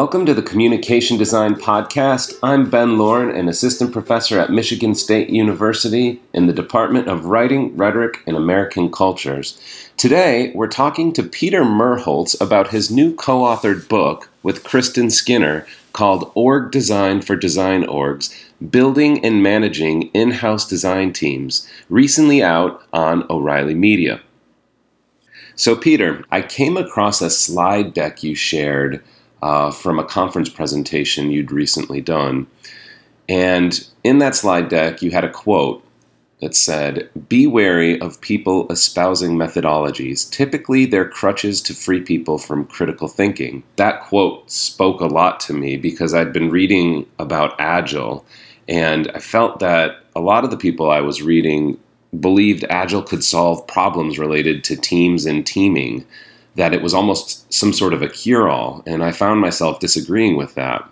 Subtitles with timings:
[0.00, 2.38] Welcome to the Communication Design Podcast.
[2.42, 7.76] I'm Ben Lauren, an assistant professor at Michigan State University in the Department of Writing,
[7.76, 9.60] Rhetoric, and American Cultures.
[9.98, 15.66] Today, we're talking to Peter Merholz about his new co authored book with Kristin Skinner
[15.92, 18.34] called Org Design for Design Orgs
[18.70, 24.22] Building and Managing In House Design Teams, recently out on O'Reilly Media.
[25.56, 29.04] So, Peter, I came across a slide deck you shared
[29.42, 32.46] uh, from a conference presentation you'd recently done.
[33.28, 35.84] And in that slide deck, you had a quote
[36.40, 40.30] that said, Be wary of people espousing methodologies.
[40.30, 43.62] Typically, they're crutches to free people from critical thinking.
[43.76, 48.24] That quote spoke a lot to me because I'd been reading about Agile,
[48.68, 51.78] and I felt that a lot of the people I was reading
[52.18, 56.04] believed Agile could solve problems related to teams and teaming
[56.60, 60.36] that it was almost some sort of a cure all, and I found myself disagreeing
[60.36, 60.86] with that.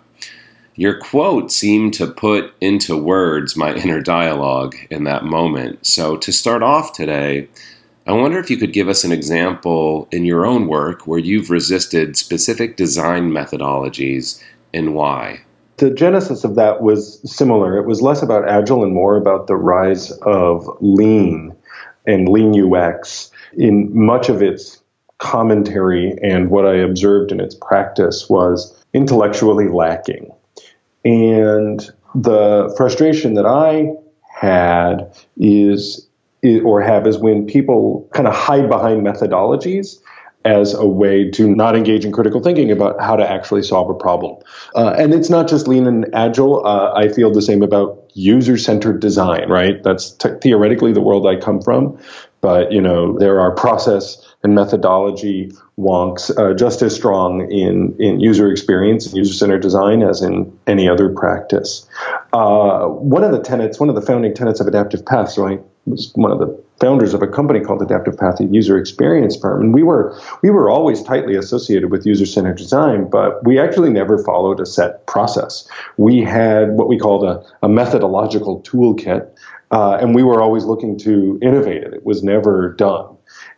[0.75, 5.85] Your quote seemed to put into words my inner dialogue in that moment.
[5.85, 7.49] So, to start off today,
[8.07, 11.51] I wonder if you could give us an example in your own work where you've
[11.51, 15.41] resisted specific design methodologies and why.
[15.77, 17.77] The genesis of that was similar.
[17.77, 21.55] It was less about Agile and more about the rise of Lean
[22.07, 24.78] and Lean UX in much of its
[25.19, 30.31] commentary and what I observed in its practice was intellectually lacking.
[31.05, 33.93] And the frustration that I
[34.29, 36.07] had is,
[36.43, 39.99] or have, is when people kind of hide behind methodologies
[40.45, 43.93] as a way to not engage in critical thinking about how to actually solve a
[43.93, 44.41] problem.
[44.73, 46.65] Uh, and it's not just lean and agile.
[46.65, 49.83] Uh, I feel the same about user centered design, right?
[49.83, 50.11] That's
[50.41, 51.99] theoretically the world I come from.
[52.41, 58.19] But, you know, there are process and methodology wonks uh, just as strong in, in
[58.19, 61.87] user experience and user centered design as in any other practice.
[62.31, 65.59] Uh, one of the tenets, one of the founding tenets of Adaptive Path, so I
[65.85, 69.61] was one of the founders of a company called Adaptive Path, a user experience firm,
[69.61, 73.89] and we were we were always tightly associated with user centered design, but we actually
[73.89, 75.67] never followed a set process.
[75.97, 79.29] We had what we called a, a methodological toolkit,
[79.71, 81.93] uh, and we were always looking to innovate it.
[81.93, 83.17] It was never done.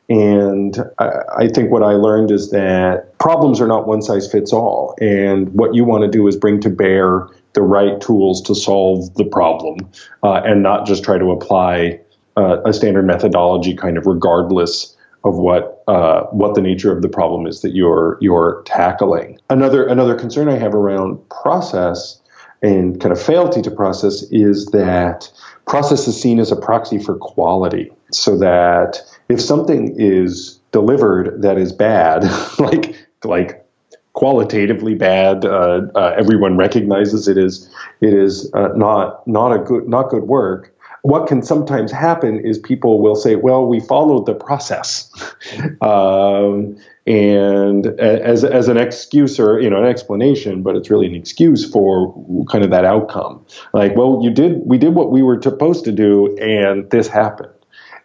[0.09, 4.93] And I think what I learned is that problems are not one size fits all.
[4.99, 9.13] And what you want to do is bring to bear the right tools to solve
[9.15, 9.77] the problem
[10.21, 12.01] uh, and not just try to apply
[12.35, 17.09] uh, a standard methodology kind of regardless of what uh, what the nature of the
[17.09, 19.39] problem is that you're you're tackling.
[19.49, 22.19] Another another concern I have around process
[22.61, 25.31] and kind of fealty to process is that
[25.71, 31.57] process is seen as a proxy for quality, so that if something is delivered that
[31.57, 32.23] is bad,
[32.59, 32.93] like
[33.23, 33.65] like
[34.11, 39.87] qualitatively bad, uh, uh, everyone recognizes it is it is uh, not not a good
[39.87, 40.75] not good work.
[41.03, 45.09] What can sometimes happen is people will say, "Well, we followed the process,"
[45.81, 46.75] um,
[47.07, 51.69] and as as an excuse or you know an explanation, but it's really an excuse
[51.69, 52.13] for
[52.49, 53.43] kind of that outcome.
[53.73, 57.53] Like, well, you did we did what we were supposed to do, and this happened.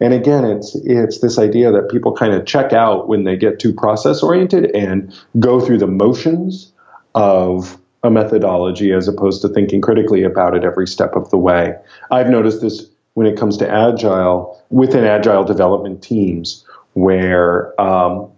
[0.01, 3.59] And again, it's it's this idea that people kind of check out when they get
[3.59, 6.73] too process oriented and go through the motions
[7.15, 11.75] of a methodology as opposed to thinking critically about it every step of the way.
[12.11, 18.31] I've noticed this when it comes to agile within agile development teams where um,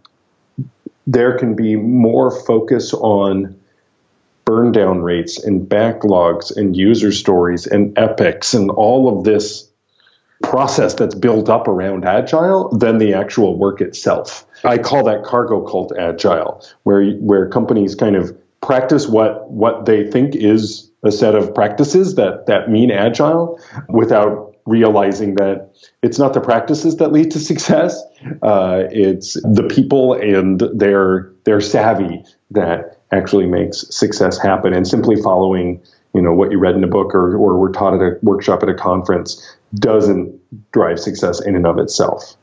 [1.09, 3.59] there can be more focus on
[4.45, 9.71] burn down rates and backlogs and user stories and epics and all of this
[10.43, 14.47] process that's built up around agile than the actual work itself.
[14.65, 20.11] I call that cargo cult agile, where where companies kind of practice what what they
[20.11, 23.59] think is a set of practices that that mean agile
[23.89, 25.71] without realizing that
[26.03, 28.01] it's not the practices that lead to success.
[28.43, 34.75] Uh, it's the people and their their savvy that actually makes success happen.
[34.75, 35.83] And simply following
[36.15, 38.63] you know what you read in a book or, or were taught at a workshop
[38.63, 40.39] at a conference doesn't
[40.73, 42.37] drive success in and of itself.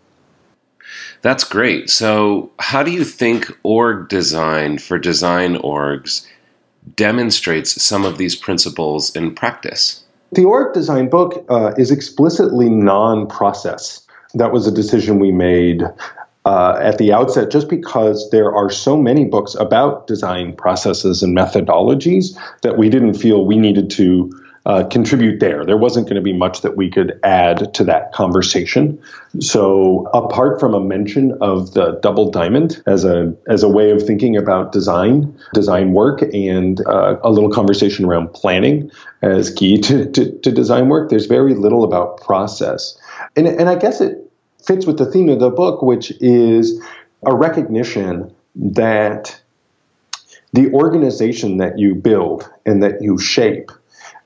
[1.22, 1.90] That's great.
[1.90, 6.28] So, how do you think org design for design orgs
[6.96, 10.05] demonstrates some of these principles in practice?
[10.32, 14.06] The org design book uh, is explicitly non process.
[14.34, 15.84] That was a decision we made
[16.46, 21.36] uh, at the outset just because there are so many books about design processes and
[21.36, 24.32] methodologies that we didn't feel we needed to
[24.66, 25.64] uh, contribute there.
[25.64, 29.00] There wasn't going to be much that we could add to that conversation.
[29.40, 34.02] So, apart from a mention of the double diamond as a as a way of
[34.02, 38.90] thinking about design, design work, and uh, a little conversation around planning
[39.22, 42.98] as key to, to, to design work, there's very little about process.
[43.36, 44.32] And, and I guess it
[44.66, 46.82] fits with the theme of the book, which is
[47.24, 49.40] a recognition that
[50.54, 53.72] the organization that you build and that you shape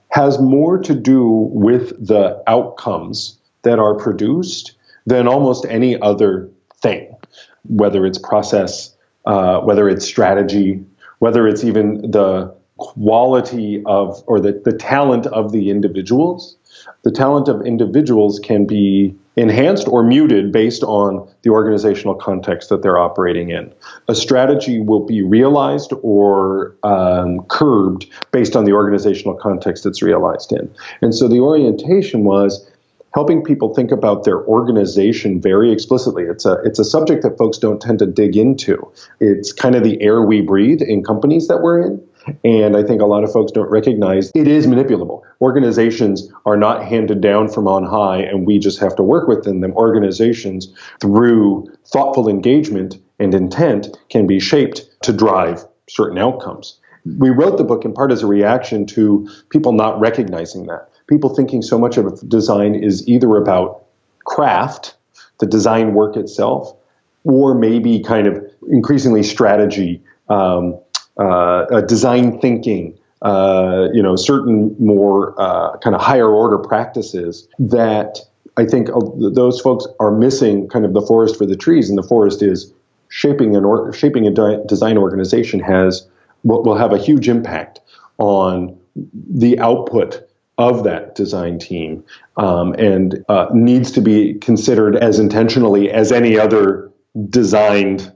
[0.10, 4.74] has more to do with the outcomes that are produced
[5.06, 7.16] than almost any other thing,
[7.64, 8.96] whether it's process,
[9.26, 10.84] uh, whether it's strategy,
[11.20, 16.58] whether it's even the quality of or the, the talent of the individuals.
[17.04, 22.82] The talent of individuals can be enhanced or muted based on the organizational context that
[22.82, 23.74] they're operating in.
[24.08, 30.52] A strategy will be realized or um, curbed based on the organizational context it's realized
[30.52, 30.70] in.
[31.02, 32.70] And so the orientation was
[33.14, 36.24] helping people think about their organization very explicitly.
[36.24, 38.92] It's a it's a subject that folks don't tend to dig into.
[39.20, 42.09] It's kind of the air we breathe in companies that we're in.
[42.44, 45.22] And I think a lot of folks don't recognize it is manipulable.
[45.42, 49.62] Organizations are not handed down from on high and we just have to work within
[49.62, 49.74] them.
[49.74, 56.80] Organizations, through thoughtful engagement and intent, can be shaped to drive certain outcomes.
[57.18, 60.90] We wrote the book in part as a reaction to people not recognizing that.
[61.08, 63.86] People thinking so much of design is either about
[64.26, 64.96] craft,
[65.40, 66.76] the design work itself,
[67.24, 70.02] or maybe kind of increasingly strategy.
[70.30, 70.80] Um,
[71.18, 78.20] uh, design thinking, uh, you know, certain more uh, kind of higher order practices that
[78.58, 82.04] I think those folks are missing kind of the forest for the trees, and the
[82.04, 82.74] forest is
[83.10, 86.08] shaping an or, shaping a di- design organization has
[86.44, 87.80] will, will have a huge impact
[88.18, 92.04] on the output of that design team
[92.38, 96.92] um, and uh, needs to be considered as intentionally as any other
[97.30, 98.14] designed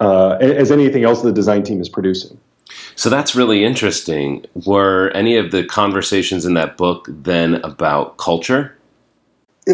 [0.00, 2.38] uh, as anything else the design team is producing.
[2.96, 4.44] So that's really interesting.
[4.66, 8.76] Were any of the conversations in that book then about culture?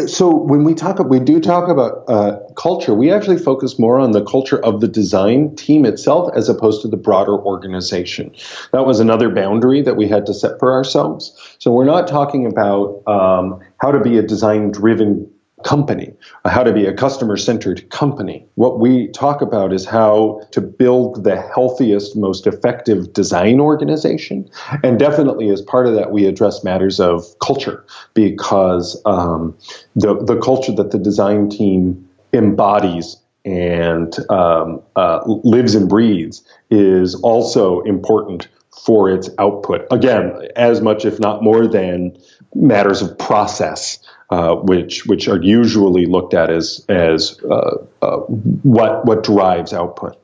[0.07, 2.95] So when we talk, we do talk about uh, culture.
[2.95, 6.87] We actually focus more on the culture of the design team itself, as opposed to
[6.87, 8.33] the broader organization.
[8.71, 11.55] That was another boundary that we had to set for ourselves.
[11.59, 15.29] So we're not talking about um, how to be a design-driven
[15.63, 16.13] company,
[16.45, 18.45] how to be a customer centered company.
[18.55, 24.49] What we talk about is how to build the healthiest, most effective design organization.
[24.83, 29.57] And definitely, as part of that, we address matters of culture because um,
[29.95, 37.15] the, the culture that the design team embodies and um, uh, lives and breathes is
[37.15, 38.47] also important
[38.85, 39.85] for its output.
[39.91, 42.17] Again, as much, if not more than
[42.55, 43.99] matters of process
[44.33, 48.17] uh, which which are usually looked at as as uh, uh,
[48.63, 50.17] what what drives output.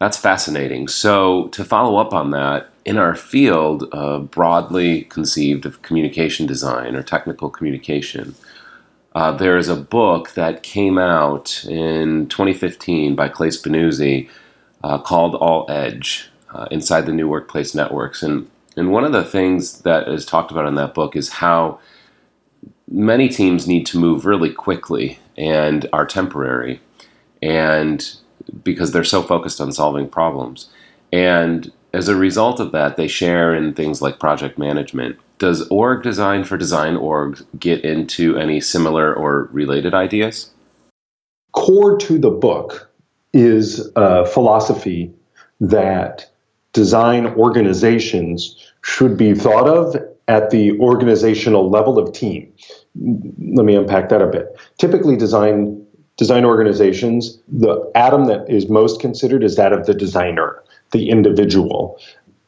[0.00, 0.88] That's fascinating.
[0.88, 6.94] So to follow up on that, in our field, uh, broadly conceived of communication design
[6.94, 8.34] or technical communication,
[9.14, 14.28] uh, there is a book that came out in 2015 by Clay Spinuzzi
[15.04, 16.28] called All Edge.
[16.70, 18.46] inside the new workplace networks and
[18.76, 21.78] and one of the things that is talked about in that book is how
[22.88, 26.80] many teams need to move really quickly and are temporary
[27.42, 28.16] and
[28.62, 30.68] because they're so focused on solving problems.
[31.12, 35.16] And as a result of that they share in things like project management.
[35.38, 40.50] Does org design for design org get into any similar or related ideas?
[41.52, 42.90] Core to the book
[43.32, 45.12] is a philosophy
[45.60, 46.30] that
[46.72, 49.96] design organizations should be thought of
[50.28, 52.52] at the organizational level of team.
[52.96, 54.58] Let me unpack that a bit.
[54.78, 55.84] Typically, design
[56.16, 60.62] design organizations, the atom that is most considered is that of the designer,
[60.92, 61.98] the individual.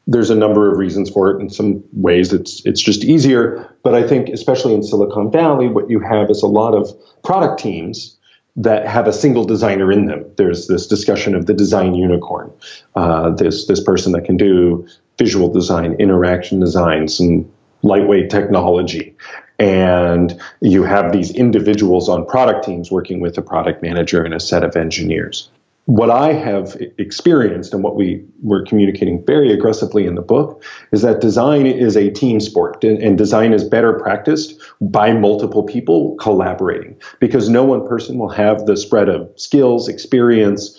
[0.07, 1.41] There's a number of reasons for it.
[1.41, 3.69] In some ways, it's it's just easier.
[3.83, 6.89] But I think, especially in Silicon Valley, what you have is a lot of
[7.23, 8.17] product teams
[8.55, 10.25] that have a single designer in them.
[10.37, 12.51] There's this discussion of the design unicorn.
[12.95, 14.87] Uh, this this person that can do
[15.19, 17.51] visual design, interaction design, some
[17.83, 19.17] lightweight technology.
[19.59, 24.41] And you have these individuals on product teams working with a product manager and a
[24.41, 25.51] set of engineers.
[25.87, 31.03] What I have experienced and what we were communicating very aggressively in the book is
[31.03, 36.97] that design is a team sport and, design is better practiced by multiple people collaborating
[37.21, 40.77] because no one person will have the spread of skills, experience,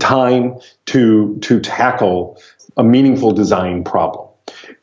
[0.00, 2.40] time to, to tackle
[2.76, 4.29] a meaningful design problem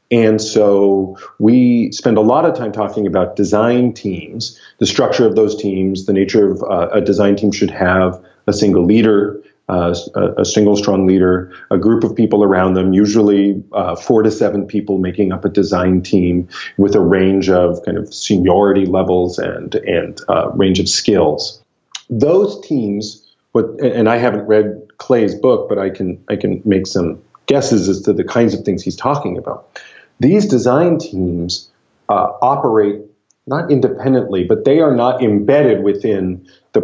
[0.10, 5.36] And so we spend a lot of time talking about design teams, the structure of
[5.36, 9.94] those teams, the nature of uh, a design team should have a single leader, uh,
[10.38, 14.66] a, single strong leader, a group of people around them, usually uh, four to seven
[14.66, 16.48] people making up a design team
[16.78, 21.62] with a range of kind of seniority levels and and uh, range of skills.
[22.10, 26.88] Those teams, what, and I haven't read Clay's book, but I can I can make
[26.88, 29.82] some guesses as to the kinds of things he's talking about.
[30.20, 31.70] These design teams
[32.10, 33.02] uh, operate
[33.46, 36.82] not independently, but they are not embedded within the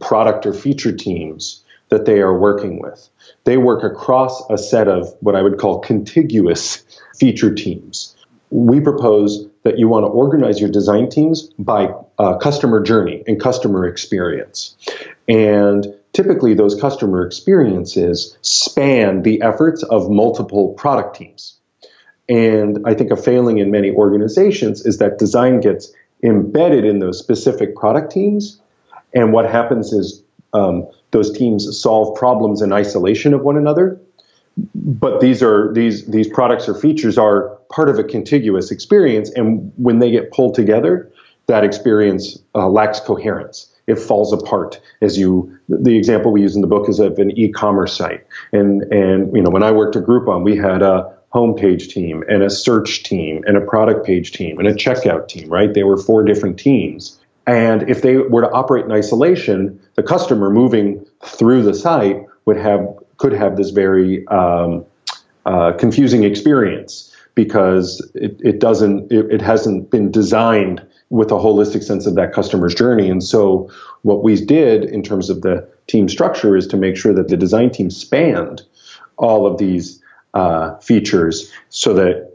[0.00, 3.08] product or feature teams that they are working with.
[3.44, 6.82] They work across a set of what I would call contiguous
[7.18, 8.16] feature teams.
[8.50, 13.40] We propose that you want to organize your design teams by uh, customer journey and
[13.40, 14.76] customer experience.
[15.28, 21.59] And typically, those customer experiences span the efforts of multiple product teams.
[22.30, 27.18] And I think a failing in many organizations is that design gets embedded in those
[27.18, 28.60] specific product teams.
[29.12, 30.22] And what happens is
[30.52, 34.00] um, those teams solve problems in isolation of one another.
[34.74, 39.72] But these are these these products or features are part of a contiguous experience, and
[39.76, 41.10] when they get pulled together,
[41.46, 43.72] that experience uh, lacks coherence.
[43.86, 44.80] It falls apart.
[45.00, 48.82] As you, the example we use in the book is of an e-commerce site, and
[48.92, 52.50] and you know when I worked at Groupon, we had a homepage team and a
[52.50, 55.48] search team and a product page team and a checkout team.
[55.48, 55.72] Right?
[55.72, 57.20] They were four different teams
[57.50, 62.56] and if they were to operate in isolation, the customer moving through the site would
[62.56, 64.84] have could have this very um,
[65.46, 71.82] uh, confusing experience because it, it doesn't it, it, hasn't been designed with a holistic
[71.82, 73.10] sense of that customer's journey.
[73.10, 73.68] And so
[74.02, 77.36] what we did in terms of the team structure is to make sure that the
[77.36, 78.62] design team spanned
[79.16, 79.99] all of these
[80.34, 82.30] uh, features so that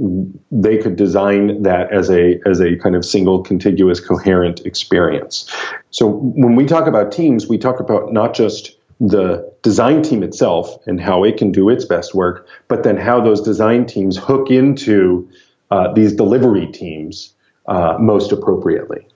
[0.51, 5.49] they could design that as a as a kind of single contiguous coherent experience.
[5.91, 10.77] So when we talk about teams we talk about not just the design team itself
[10.87, 14.49] and how it can do its best work but then how those design teams hook
[14.49, 15.29] into
[15.71, 17.33] uh, these delivery teams
[17.67, 19.07] uh, most appropriately.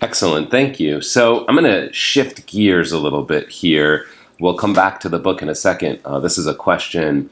[0.00, 0.50] Excellent.
[0.50, 1.00] Thank you.
[1.00, 4.06] So i'm going to shift gears a little bit here.
[4.40, 6.00] We'll come back to the book in a second.
[6.04, 7.30] Uh, this is a question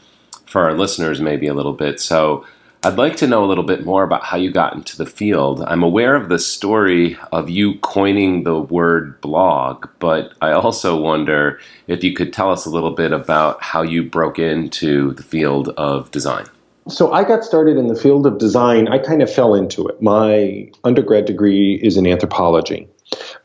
[0.51, 2.01] for our listeners maybe a little bit.
[2.01, 2.45] So
[2.83, 5.63] I'd like to know a little bit more about how you got into the field.
[5.67, 11.61] I'm aware of the story of you coining the word blog, but I also wonder
[11.89, 15.69] if you could tell us a little bit about how you broke into the field
[15.77, 16.47] of design.
[16.89, 18.89] So I got started in the field of design.
[18.89, 20.01] I kind of fell into it.
[20.01, 22.89] My undergrad degree is in anthropology.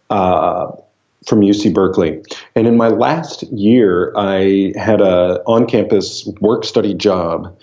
[0.09, 0.71] Uh,
[1.25, 2.22] from UC Berkeley.
[2.55, 7.58] And in my last year, I had a on-campus work study job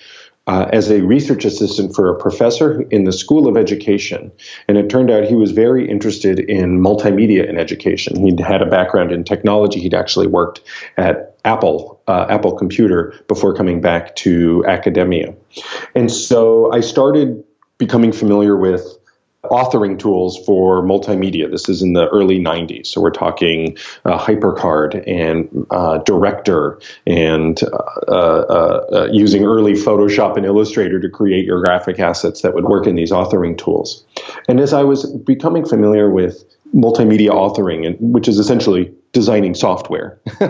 [0.46, 4.32] uh, as a research assistant for a professor in the School of Education.
[4.66, 8.20] And it turned out he was very interested in multimedia in education.
[8.24, 9.80] He'd had a background in technology.
[9.80, 10.60] He'd actually worked
[10.96, 15.34] at Apple, uh, Apple Computer, before coming back to academia.
[15.94, 17.44] And so I started
[17.78, 18.98] becoming familiar with
[19.44, 21.50] authoring tools for multimedia.
[21.50, 22.86] This is in the early 90s.
[22.86, 27.76] So we're talking uh, HyperCard and uh, Director and uh,
[28.08, 32.86] uh, uh, using early Photoshop and Illustrator to create your graphic assets that would work
[32.86, 34.04] in these authoring tools.
[34.48, 40.20] And as I was becoming familiar with multimedia authoring, and, which is essentially designing software,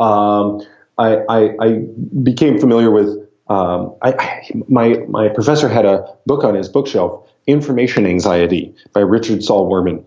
[0.00, 0.60] um,
[0.98, 1.84] I, I, I
[2.22, 3.16] became familiar with
[3.48, 9.00] um, I, I, my my professor had a book on his bookshelf Information Anxiety by
[9.00, 10.04] Richard Saul Wurman.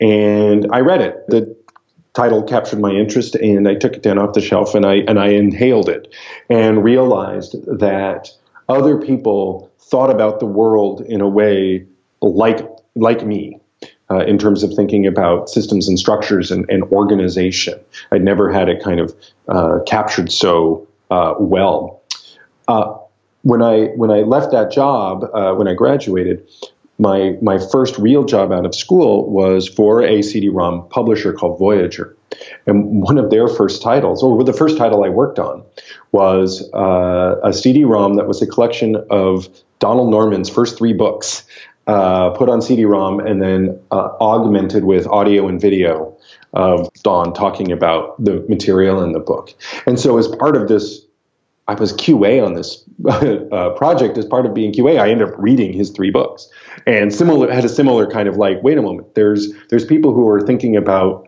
[0.00, 1.26] And I read it.
[1.28, 1.56] The
[2.14, 5.18] title captured my interest and I took it down off the shelf and I and
[5.18, 6.14] I inhaled it
[6.48, 8.30] and realized that
[8.68, 11.86] other people thought about the world in a way
[12.22, 13.60] like like me.
[14.10, 17.80] Uh, in terms of thinking about systems and structures and, and organization,
[18.12, 19.16] I'd never had it kind of
[19.48, 22.02] uh, captured so uh, well.
[22.68, 22.98] Uh,
[23.42, 26.46] when I when I left that job, uh, when I graduated,
[27.04, 32.16] my my first real job out of school was for a CD-ROM publisher called Voyager,
[32.66, 35.62] and one of their first titles, or the first title I worked on,
[36.12, 39.48] was uh, a CD-ROM that was a collection of
[39.80, 41.44] Donald Norman's first three books,
[41.86, 46.16] uh, put on CD-ROM and then uh, augmented with audio and video
[46.54, 49.52] of Don talking about the material in the book.
[49.86, 51.04] And so, as part of this
[51.66, 55.00] I was QA on this uh, project as part of being QA.
[55.00, 56.48] I ended up reading his three books,
[56.86, 60.28] and similar had a similar kind of like, wait a moment, there's there's people who
[60.28, 61.26] are thinking about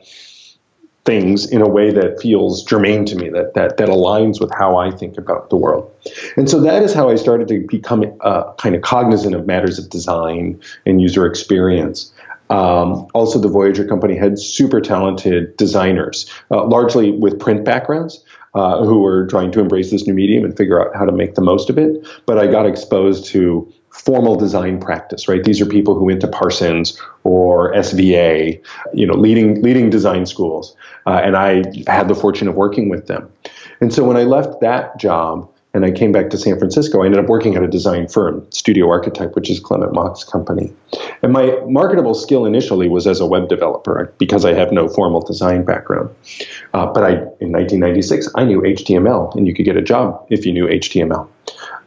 [1.06, 4.76] things in a way that feels germane to me, that, that, that aligns with how
[4.76, 5.90] I think about the world.
[6.36, 9.78] And so that is how I started to become uh, kind of cognizant of matters
[9.78, 12.12] of design and user experience.
[12.50, 18.22] Um, also, the Voyager company had super talented designers, uh, largely with print backgrounds,
[18.56, 21.34] uh, who were trying to embrace this new medium and figure out how to make
[21.34, 22.06] the most of it.
[22.24, 25.44] But I got exposed to formal design practice, right?
[25.44, 28.58] These are people who went to Parsons or SVA,
[28.94, 30.74] you know, leading leading design schools,
[31.06, 33.30] uh, and I had the fortune of working with them.
[33.82, 37.04] And so when I left that job and I came back to San Francisco, I
[37.04, 40.72] ended up working at a design firm, Studio Archetype, which is Clement Mok's company.
[41.22, 45.20] And my marketable skill initially was as a web developer because I have no formal
[45.20, 46.08] design background.
[46.72, 50.46] Uh, but I, in 1996, I knew HTML, and you could get a job if
[50.46, 51.28] you knew HTML.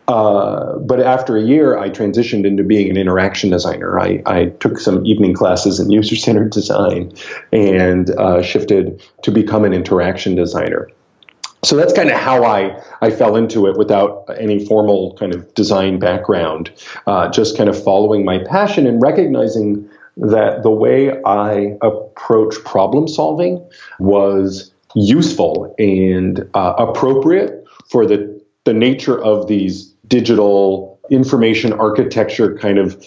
[0.08, 4.00] Uh, but after a year, I transitioned into being an interaction designer.
[4.00, 7.12] I, I took some evening classes in user centered design
[7.51, 10.89] and uh, shifted to become an interaction designer.
[11.63, 15.54] So that's kind of how I, I fell into it without any formal kind of
[15.56, 16.72] design background,
[17.06, 23.08] uh, just kind of following my passion and recognizing that the way I approach problem
[23.08, 23.66] solving
[24.00, 32.78] was useful and uh, appropriate for the, the nature of these digital information architecture kind
[32.78, 33.04] of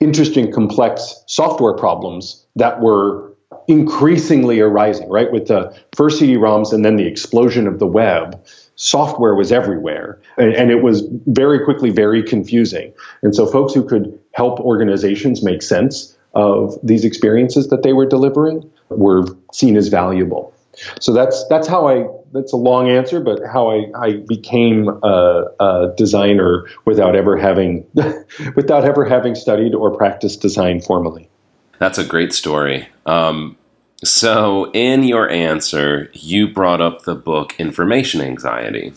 [0.00, 3.25] interesting, complex software problems that were
[3.68, 5.30] increasingly arising, right?
[5.30, 8.44] With the first CD-ROMs and then the explosion of the web,
[8.76, 10.20] software was everywhere.
[10.36, 12.92] And, and, it was very quickly very confusing.
[13.22, 18.06] And so folks who could help organizations make sense of these experiences that they were
[18.06, 20.52] delivering were seen as valuable.
[21.00, 25.44] So that's that's how I that's a long answer, but how I, I became a,
[25.58, 27.86] a designer without ever having
[28.56, 31.30] without ever having studied or practiced design formally.
[31.78, 32.88] That's a great story.
[33.04, 33.56] Um,
[34.04, 38.92] so, in your answer, you brought up the book Information Anxiety.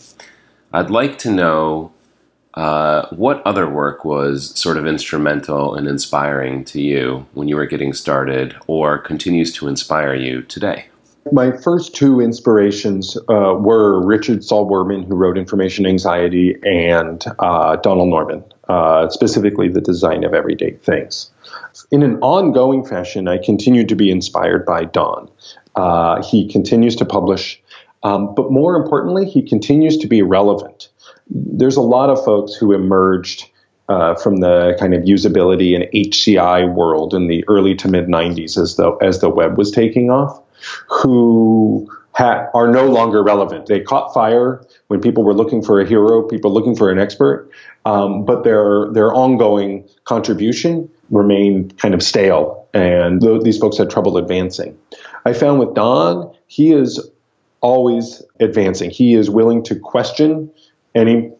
[0.72, 1.92] I'd like to know
[2.54, 7.66] uh, what other work was sort of instrumental and inspiring to you when you were
[7.66, 10.86] getting started or continues to inspire you today?
[11.32, 17.76] My first two inspirations uh, were Richard Saul Wurman, who wrote Information Anxiety, and uh,
[17.76, 21.28] Donald Norman, uh, specifically the design of everyday things.
[21.90, 25.28] In an ongoing fashion, I continue to be inspired by Don.
[25.74, 27.60] Uh, he continues to publish,
[28.04, 30.88] um, but more importantly, he continues to be relevant.
[31.28, 33.50] There's a lot of folks who emerged
[33.88, 38.56] uh, from the kind of usability and HCI world in the early to mid 90s
[38.56, 40.40] as the as the web was taking off,
[40.86, 43.66] who ha- are no longer relevant.
[43.66, 47.50] They caught fire when people were looking for a hero, people looking for an expert,
[47.84, 53.90] um, but their their ongoing contribution remained kind of stale, and th- these folks had
[53.90, 54.76] trouble advancing.
[55.24, 57.10] I found with Don, he is
[57.60, 58.90] always advancing.
[58.90, 60.50] He is willing to question
[60.94, 61.32] any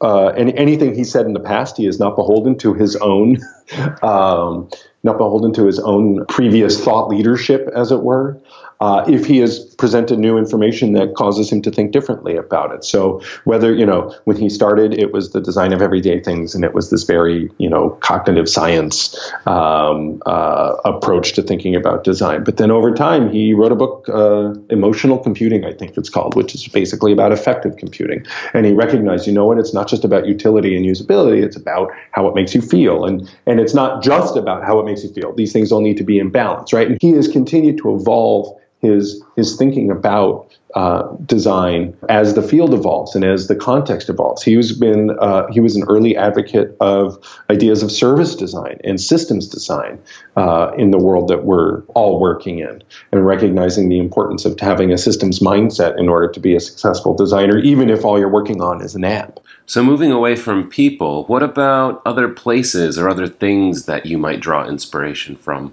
[0.00, 1.76] uh, any, anything he said in the past.
[1.76, 3.38] He is not beholden to his own,
[4.02, 4.68] um,
[5.04, 8.40] not beholden to his own previous thought leadership, as it were
[8.82, 12.82] uh, if he has presented new information that causes him to think differently about it.
[12.82, 16.64] So whether, you know, when he started, it was the design of everyday things and
[16.64, 19.16] it was this very, you know, cognitive science
[19.46, 22.42] um, uh, approach to thinking about design.
[22.42, 26.34] But then over time, he wrote a book, uh, Emotional Computing, I think it's called,
[26.34, 28.26] which is basically about affective computing.
[28.52, 31.92] And he recognized, you know what, it's not just about utility and usability, it's about
[32.10, 33.04] how it makes you feel.
[33.04, 35.32] And, and it's not just about how it makes you feel.
[35.32, 36.88] These things all need to be in balance, right?
[36.88, 42.74] And he has continued to evolve his his thinking about uh, design as the field
[42.74, 44.42] evolves and as the context evolves.
[44.42, 47.18] He was been uh, he was an early advocate of
[47.50, 50.00] ideas of service design and systems design
[50.36, 54.92] uh, in the world that we're all working in, and recognizing the importance of having
[54.92, 58.60] a systems mindset in order to be a successful designer, even if all you're working
[58.60, 59.40] on is an app.
[59.66, 64.40] So, moving away from people, what about other places or other things that you might
[64.40, 65.72] draw inspiration from?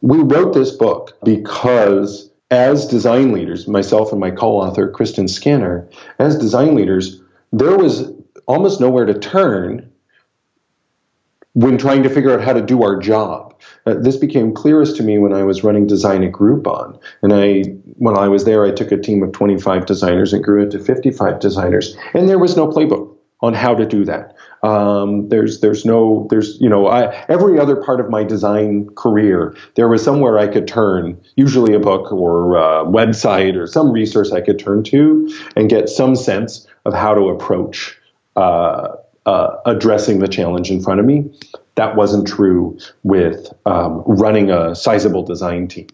[0.00, 5.88] We wrote this book because as design leaders, myself and my co author, Kristin Skinner,
[6.18, 8.12] as design leaders, there was
[8.46, 9.90] almost nowhere to turn
[11.54, 13.58] when trying to figure out how to do our job.
[13.86, 17.00] Uh, this became clearest to me when I was running design at Groupon.
[17.22, 17.62] And I,
[17.96, 20.78] when I was there, I took a team of 25 designers and grew it to
[20.78, 21.96] 55 designers.
[22.12, 24.36] And there was no playbook on how to do that.
[24.62, 29.56] Um, there's there's no there's you know I, every other part of my design career
[29.74, 34.30] there was somewhere I could turn, usually a book or a website or some resource
[34.30, 37.98] I could turn to and get some sense of how to approach
[38.36, 38.96] uh,
[39.26, 41.30] uh, addressing the challenge in front of me.
[41.74, 45.86] That wasn't true with um, running a sizable design team.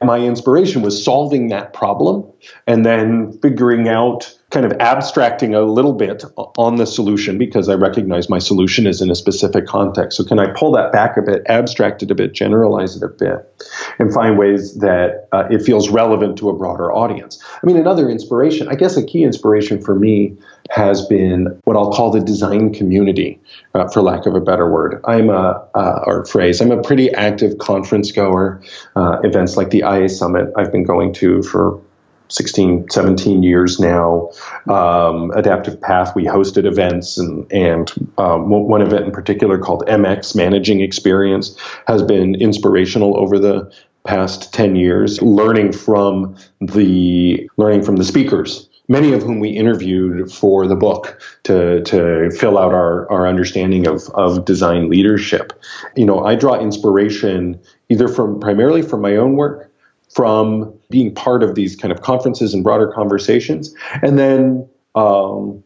[0.00, 2.24] My inspiration was solving that problem
[2.66, 7.74] and then figuring out kind of abstracting a little bit on the solution because I
[7.74, 10.16] recognize my solution is in a specific context.
[10.16, 13.08] So, can I pull that back a bit, abstract it a bit, generalize it a
[13.08, 13.62] bit,
[13.98, 17.42] and find ways that uh, it feels relevant to a broader audience?
[17.62, 20.38] I mean, another inspiration, I guess a key inspiration for me
[20.70, 23.40] has been what I'll call the design community,
[23.74, 25.00] uh, for lack of a better word.
[25.04, 28.62] I'm a, uh, or phrase, I'm a pretty active conference goer.
[28.94, 31.80] Uh, events like the IA Summit I've been going to for
[32.28, 34.30] 16, 17 years now.
[34.68, 40.34] Um, Adaptive Path, we hosted events, and, and um, one event in particular called MX,
[40.34, 41.56] Managing Experience,
[41.86, 43.72] has been inspirational over the
[44.04, 50.30] past 10 years, learning from the learning from the speakers many of whom we interviewed
[50.30, 55.52] for the book to, to fill out our, our understanding of, of design leadership.
[55.96, 59.70] You know, I draw inspiration either from primarily from my own work,
[60.12, 65.62] from being part of these kind of conferences and broader conversations, and then um,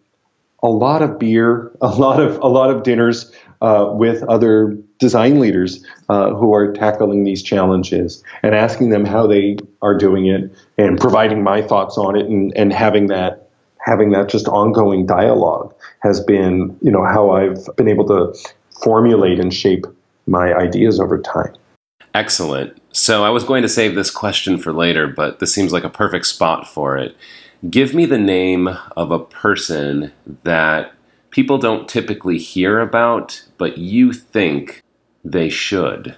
[0.62, 5.38] a lot of beer, a lot of a lot of dinners uh, with other design
[5.38, 10.50] leaders uh, who are tackling these challenges and asking them how they are doing it
[10.76, 13.48] and providing my thoughts on it and, and having that
[13.78, 18.34] having that just ongoing dialogue has been you know how I've been able to
[18.82, 19.86] formulate and shape
[20.26, 21.54] my ideas over time.
[22.18, 22.76] Excellent.
[22.90, 25.88] So I was going to save this question for later, but this seems like a
[25.88, 27.16] perfect spot for it.
[27.70, 30.10] Give me the name of a person
[30.42, 30.92] that
[31.30, 34.82] people don't typically hear about, but you think
[35.24, 36.16] they should.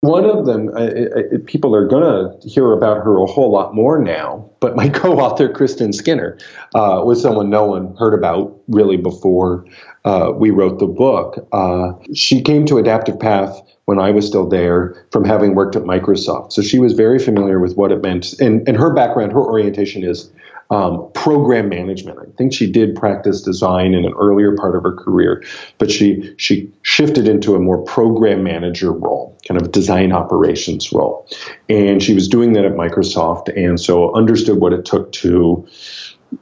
[0.00, 2.04] One of them, uh, uh, people are going
[2.42, 6.36] to hear about her a whole lot more now, but my co author, Kristin Skinner,
[6.74, 9.64] uh, was someone no one heard about really before
[10.04, 11.46] uh, we wrote the book.
[11.52, 15.82] Uh, she came to Adaptive Path when I was still there from having worked at
[15.82, 16.52] Microsoft.
[16.52, 18.38] So she was very familiar with what it meant.
[18.40, 20.30] And, and her background, her orientation is
[20.70, 22.18] um, program management.
[22.18, 25.42] I think she did practice design in an earlier part of her career,
[25.78, 31.26] but she she shifted into a more program manager role, kind of design operations role,
[31.70, 35.66] and she was doing that at Microsoft, and so understood what it took to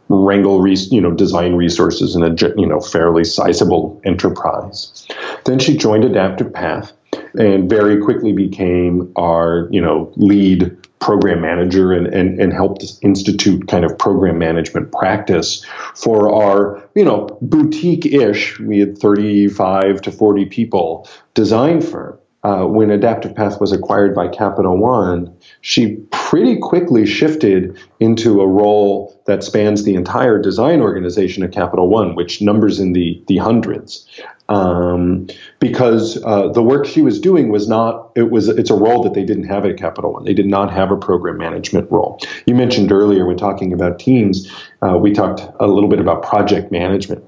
[0.08, 5.06] wrangle you know design resources in a you know fairly sizable enterprise.
[5.44, 6.92] Then she joined Adaptive Path
[7.38, 13.68] and very quickly became our you know lead program manager and, and, and helped institute
[13.68, 20.46] kind of program management practice for our you know boutique-ish we had 35 to 40
[20.46, 27.06] people design firm uh, when Adaptive Path was acquired by Capital One, she pretty quickly
[27.06, 32.78] shifted into a role that spans the entire design organization at Capital One, which numbers
[32.78, 34.06] in the, the hundreds
[34.48, 35.26] um,
[35.58, 39.14] because uh, the work she was doing was not it was it's a role that
[39.14, 40.24] they didn't have at Capital One.
[40.24, 42.20] They did not have a program management role.
[42.46, 44.50] You mentioned earlier when talking about teams,
[44.82, 47.24] uh, we talked a little bit about project management,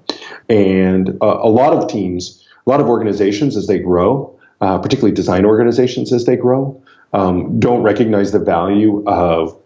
[0.49, 5.15] and uh, a lot of teams, a lot of organizations as they grow, uh, particularly
[5.15, 6.81] design organizations as they grow,
[7.13, 9.57] um, don't recognize the value of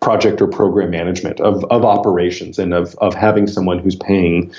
[0.00, 4.52] project or program management of, of operations and of, of having someone who's paying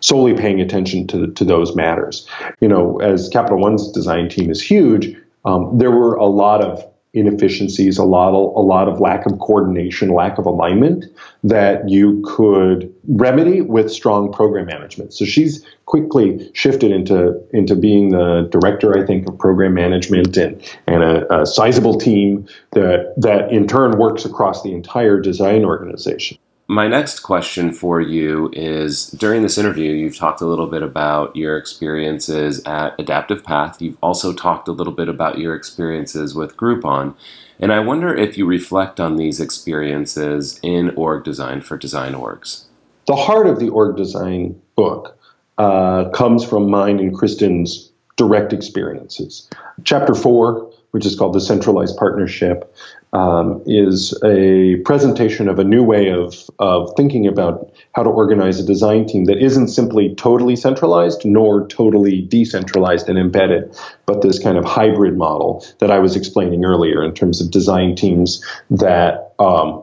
[0.00, 2.28] solely paying attention to, to those matters.
[2.60, 6.84] You know, as Capital One's design team is huge, um, there were a lot of
[7.16, 11.06] inefficiencies, a lot of, a lot of lack of coordination, lack of alignment
[11.42, 15.14] that you could remedy with strong program management.
[15.14, 20.62] So she's quickly shifted into into being the director, I think, of program management and
[20.86, 26.36] and a, a sizable team that that in turn works across the entire design organization.
[26.68, 31.36] My next question for you is during this interview, you've talked a little bit about
[31.36, 33.80] your experiences at Adaptive Path.
[33.80, 37.14] You've also talked a little bit about your experiences with Groupon.
[37.60, 42.64] And I wonder if you reflect on these experiences in org design for design orgs.
[43.06, 45.16] The heart of the org design book
[45.58, 49.48] uh, comes from mine and Kristin's direct experiences.
[49.84, 52.74] Chapter four, which is called the centralized partnership,
[53.16, 58.60] um, is a presentation of a new way of, of thinking about how to organize
[58.60, 63.74] a design team that isn't simply totally centralized nor totally decentralized and embedded,
[64.04, 67.96] but this kind of hybrid model that I was explaining earlier in terms of design
[67.96, 69.82] teams that um,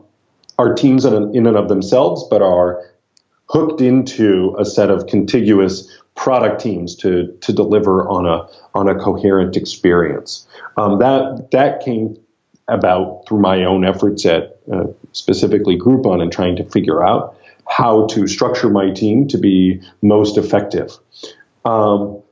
[0.56, 2.88] are teams in, in and of themselves, but are
[3.48, 8.94] hooked into a set of contiguous product teams to to deliver on a on a
[8.94, 10.46] coherent experience.
[10.76, 12.16] Um, that that came
[12.68, 17.36] about through my own efforts at uh, specifically Groupon and trying to figure out
[17.68, 20.98] how to structure my team to be most effective.
[21.64, 22.22] Um,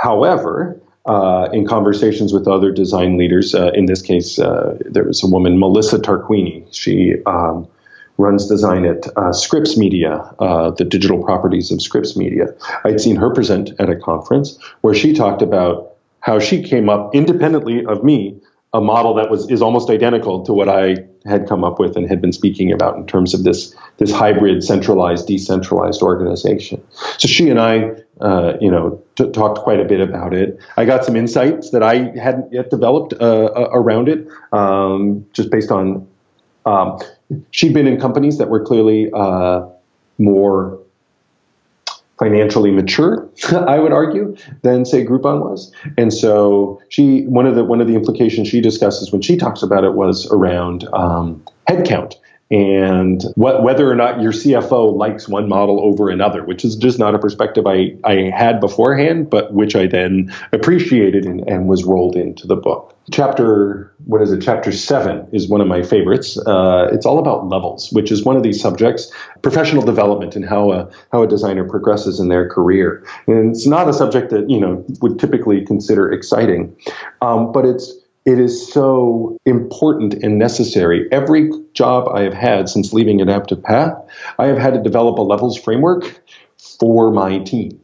[0.00, 5.22] however, uh, in conversations with other design leaders, uh, in this case, uh, there was
[5.22, 6.66] a woman, Melissa Tarquini.
[6.74, 7.68] She um,
[8.16, 12.46] runs design at uh, Scripps Media, uh, the digital properties of Scripps Media.
[12.84, 17.14] I'd seen her present at a conference where she talked about how she came up
[17.14, 18.40] independently of me
[18.74, 22.06] a model that was is almost identical to what I had come up with and
[22.08, 26.82] had been speaking about in terms of this this hybrid centralized decentralized organization.
[27.18, 30.58] So she and I, uh, you know, t- talked quite a bit about it.
[30.76, 35.70] I got some insights that I hadn't yet developed uh, around it, um, just based
[35.70, 36.06] on.
[36.66, 36.98] Um,
[37.50, 39.66] she'd been in companies that were clearly uh,
[40.18, 40.80] more
[42.18, 45.72] financially mature, I would argue, than say Groupon was.
[45.96, 49.62] And so she one of the one of the implications she discusses when she talks
[49.62, 52.14] about it was around um, headcount
[52.50, 56.98] and what, whether or not your CFO likes one model over another, which is just
[56.98, 61.84] not a perspective I, I had beforehand, but which I then appreciated and, and was
[61.84, 62.93] rolled into the book.
[63.10, 64.40] Chapter, what is it?
[64.40, 66.38] Chapter seven is one of my favorites.
[66.38, 69.12] Uh, it's all about levels, which is one of these subjects,
[69.42, 73.04] professional development and how a, how a designer progresses in their career.
[73.26, 76.74] And it's not a subject that, you know, would typically consider exciting,
[77.20, 77.92] um, but it's,
[78.24, 81.06] it is so important and necessary.
[81.12, 83.92] Every job I have had since leaving Adaptive Path,
[84.38, 86.22] I have had to develop a levels framework
[86.78, 87.78] for my team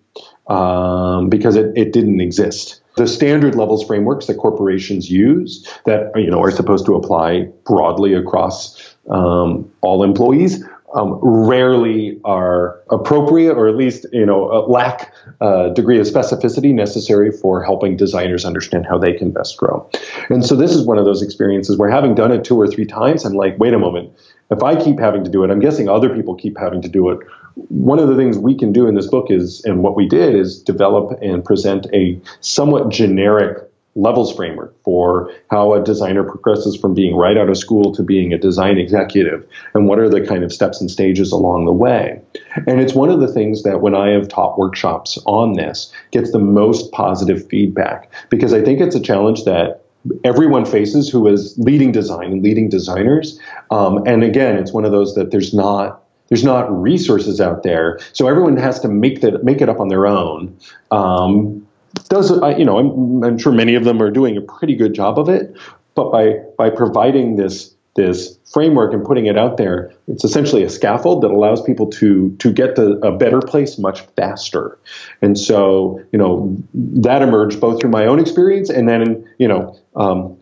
[0.46, 2.79] um, because it, it didn't exist.
[3.00, 8.12] The standard levels frameworks that corporations use that you know are supposed to apply broadly
[8.12, 15.14] across um, all employees um, rarely are appropriate or at least you know uh, lack
[15.40, 19.88] a degree of specificity necessary for helping designers understand how they can best grow.
[20.28, 22.84] And so this is one of those experiences where having done it two or three
[22.84, 24.12] times i'm like wait a moment.
[24.50, 27.08] If i keep having to do it i'm guessing other people keep having to do
[27.08, 27.20] it
[27.54, 30.34] one of the things we can do in this book is and what we did
[30.34, 36.94] is develop and present a somewhat generic levels framework for how a designer progresses from
[36.94, 40.44] being right out of school to being a design executive and what are the kind
[40.44, 42.20] of steps and stages along the way.
[42.68, 46.30] And it's one of the things that when i have taught workshops on this gets
[46.30, 49.82] the most positive feedback because i think it's a challenge that
[50.24, 53.38] everyone faces who is leading design and leading designers.
[53.70, 57.98] Um, and again it's one of those that there's not there's not resources out there,
[58.12, 60.56] so everyone has to make that make it up on their own.
[60.90, 61.66] Um,
[62.08, 65.18] does you know I'm, I'm sure many of them are doing a pretty good job
[65.18, 65.54] of it,
[65.94, 70.70] but by by providing this this framework and putting it out there, it's essentially a
[70.70, 74.78] scaffold that allows people to to get to a better place much faster.
[75.22, 79.76] And so, you know, that emerged both through my own experience and then, you know,
[79.96, 80.36] um,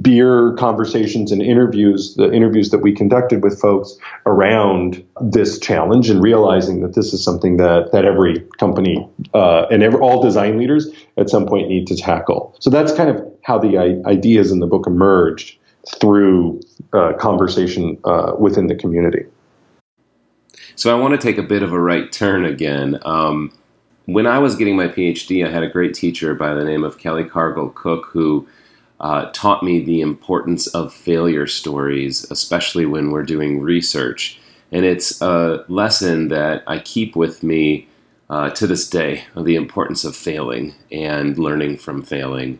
[0.00, 6.22] beer conversations and interviews, the interviews that we conducted with folks around this challenge and
[6.22, 10.88] realizing that this is something that, that every company uh, and every, all design leaders
[11.18, 12.56] at some point need to tackle.
[12.60, 15.58] So that's kind of how the ideas in the book emerged
[16.00, 16.60] through
[16.94, 19.26] uh, conversation uh, within the community.
[20.76, 22.98] So I want to take a bit of a right turn again.
[23.04, 23.52] Um,
[24.06, 26.98] when I was getting my PhD, I had a great teacher by the name of
[26.98, 28.46] Kelly Cargile Cook who
[29.04, 34.40] uh, taught me the importance of failure stories, especially when we're doing research.
[34.72, 37.86] And it's a lesson that I keep with me
[38.30, 42.58] uh, to this day the importance of failing and learning from failing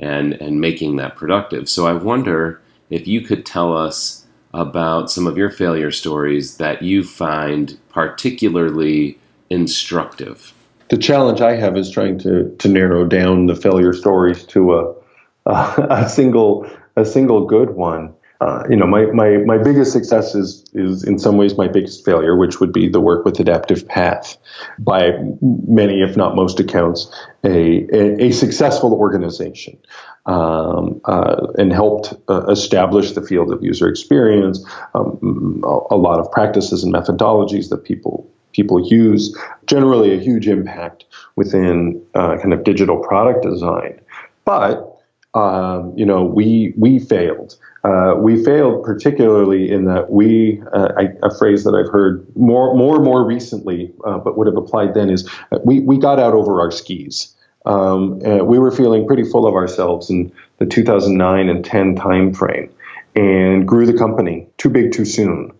[0.00, 1.68] and, and making that productive.
[1.68, 6.82] So I wonder if you could tell us about some of your failure stories that
[6.82, 9.16] you find particularly
[9.48, 10.52] instructive.
[10.88, 15.03] The challenge I have is trying to, to narrow down the failure stories to a
[15.46, 18.14] uh, a single a single good one.
[18.40, 22.04] Uh, you know, my, my, my biggest success is, is in some ways my biggest
[22.04, 24.36] failure, which would be the work with Adaptive Path.
[24.78, 27.10] By many, if not most accounts,
[27.42, 29.78] a, a, a successful organization
[30.26, 36.18] um, uh, and helped uh, establish the field of user experience, um, a, a, lot
[36.18, 41.04] of practices and methodologies that people people use, generally a huge impact
[41.34, 44.00] within uh, kind of digital product design.
[44.44, 44.93] But
[45.34, 47.56] um, you know, we we failed.
[47.82, 52.74] Uh, we failed particularly in that we uh, I, a phrase that I've heard more
[52.74, 55.28] more more recently, uh, but would have applied then is
[55.64, 57.34] we we got out over our skis.
[57.66, 62.70] Um, we were feeling pretty full of ourselves in the 2009 and 10 timeframe,
[63.16, 65.50] and grew the company too big too soon.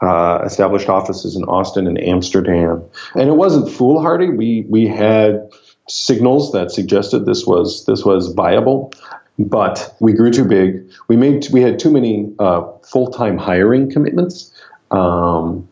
[0.00, 2.82] Uh, established offices in Austin and Amsterdam,
[3.14, 4.28] and it wasn't foolhardy.
[4.28, 5.48] We we had
[5.88, 8.92] signals that suggested this was this was viable
[9.38, 10.88] but we grew too big.
[11.08, 14.52] We made we had too many uh, full time hiring commitments.
[14.90, 15.68] Um,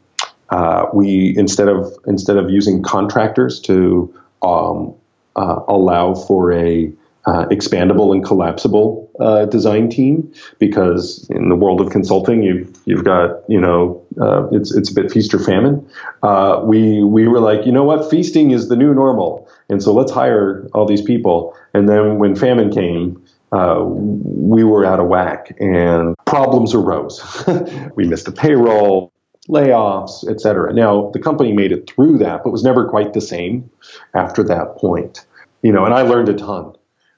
[0.51, 4.94] uh, we instead of instead of using contractors to um,
[5.37, 6.92] uh, allow for a
[7.27, 13.05] uh, expandable and collapsible uh, design team because in the world of consulting you've you've
[13.05, 15.87] got you know uh, it's it's a bit feast or famine
[16.23, 19.92] uh, we we were like you know what feasting is the new normal and so
[19.92, 25.07] let's hire all these people and then when famine came uh, we were out of
[25.07, 27.45] whack and problems arose
[27.97, 29.13] we missed a payroll
[29.49, 33.69] layoffs etc now the company made it through that but was never quite the same
[34.15, 35.27] after that point
[35.63, 36.75] you know and I learned a ton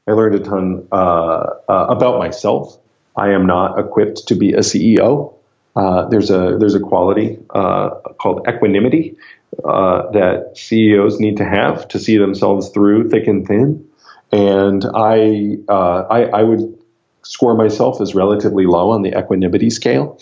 [0.06, 2.78] I learned a ton uh, uh, about myself.
[3.16, 5.34] I am not equipped to be a CEO.
[5.76, 7.90] Uh, there's a there's a quality uh,
[8.20, 9.16] called equanimity
[9.64, 13.88] uh, that CEOs need to have to see themselves through thick and thin.
[14.32, 16.78] And I, uh, I, I would
[17.22, 20.18] score myself as relatively low on the equanimity scale.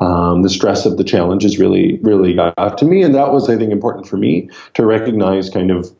[0.00, 3.02] Um, the stress of the challenge is really, really got to me.
[3.02, 5.94] And that was, I think, important for me to recognize kind of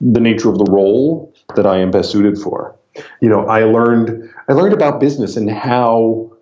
[0.00, 2.76] the nature of the role that I am best suited for.
[3.20, 6.32] You know, I learned I learned about business and how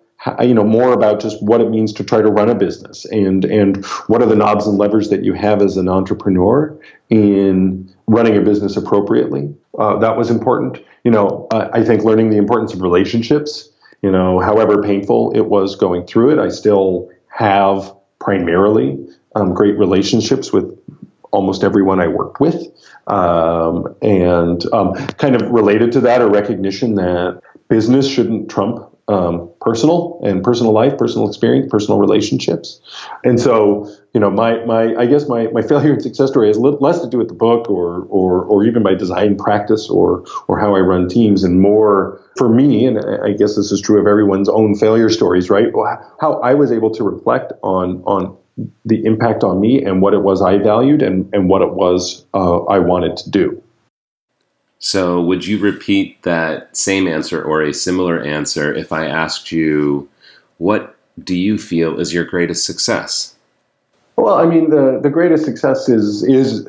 [0.41, 3.43] you know more about just what it means to try to run a business and
[3.45, 6.77] and what are the knobs and levers that you have as an entrepreneur
[7.09, 9.53] in running a business appropriately.
[9.77, 10.79] Uh, that was important.
[11.03, 13.69] You know, I, think learning the importance of relationships.
[14.01, 19.03] You know, however painful it was going through it, I still have primarily
[19.35, 20.77] um, great relationships with
[21.31, 22.67] almost everyone I worked with.
[23.07, 29.49] Um, and um, kind of related to that, a recognition that business shouldn't trump um,
[29.61, 32.81] personal and personal life, personal experience, personal relationships.
[33.23, 36.57] And so, you know, my, my I guess my, my failure and success story has
[36.57, 40.59] less to do with the book or, or, or even my design practice or, or
[40.59, 44.07] how I run teams and more for me, and I guess this is true of
[44.07, 45.67] everyone's own failure stories, right?
[46.19, 48.35] How I was able to reflect on, on
[48.85, 52.25] the impact on me and what it was I valued and, and what it was
[52.33, 53.61] uh, I wanted to do.
[54.79, 60.09] So, would you repeat that same answer or a similar answer if I asked you,
[60.57, 63.35] what do you feel is your greatest success?
[64.17, 66.67] Well, I mean, the, the greatest success is is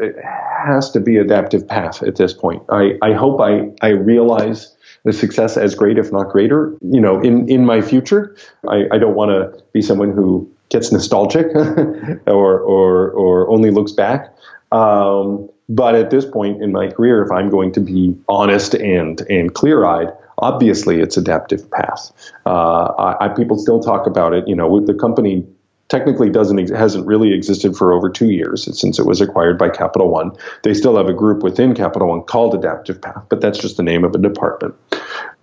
[0.67, 2.63] has to be adaptive path at this point.
[2.71, 7.21] I, I hope I, I realize the success as great, if not greater, you know,
[7.21, 8.37] in, in my future.
[8.69, 11.47] I, I don't want to be someone who gets nostalgic
[12.27, 14.35] or, or, or only looks back.
[14.73, 19.21] Um, but at this point in my career, if I'm going to be honest and,
[19.23, 22.13] and clear eyed, obviously it's adaptive path.
[22.45, 24.47] Uh, I, I, people still talk about it.
[24.47, 25.45] You know, the company
[25.89, 30.09] technically doesn't hasn't really existed for over two years since it was acquired by Capital
[30.09, 30.33] One.
[30.63, 33.83] They still have a group within Capital One called Adaptive Path, but that's just the
[33.83, 34.75] name of a department.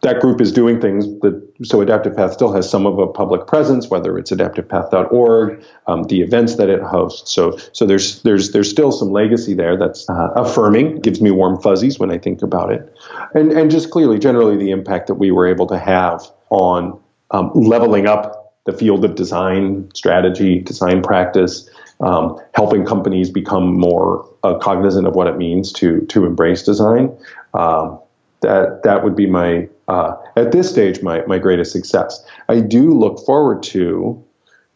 [0.03, 3.47] That group is doing things that so Adaptive Path still has some of a public
[3.47, 7.31] presence, whether it's adaptivepath.org, um, the events that it hosts.
[7.31, 11.61] So so there's there's there's still some legacy there that's uh, affirming, gives me warm
[11.61, 12.93] fuzzies when I think about it,
[13.33, 16.99] and and just clearly generally the impact that we were able to have on
[17.31, 24.29] um, leveling up the field of design strategy, design practice, um, helping companies become more
[24.43, 27.15] uh, cognizant of what it means to to embrace design.
[27.53, 27.99] Um,
[28.41, 32.25] that that would be my uh, at this stage my my greatest success.
[32.49, 33.79] I do look forward to,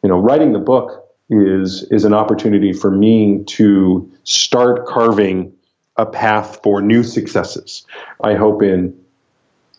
[0.03, 0.87] you know, writing the book
[1.29, 5.53] is is an opportunity for me to start carving
[5.97, 7.85] a path for new successes.
[8.23, 8.93] I hope in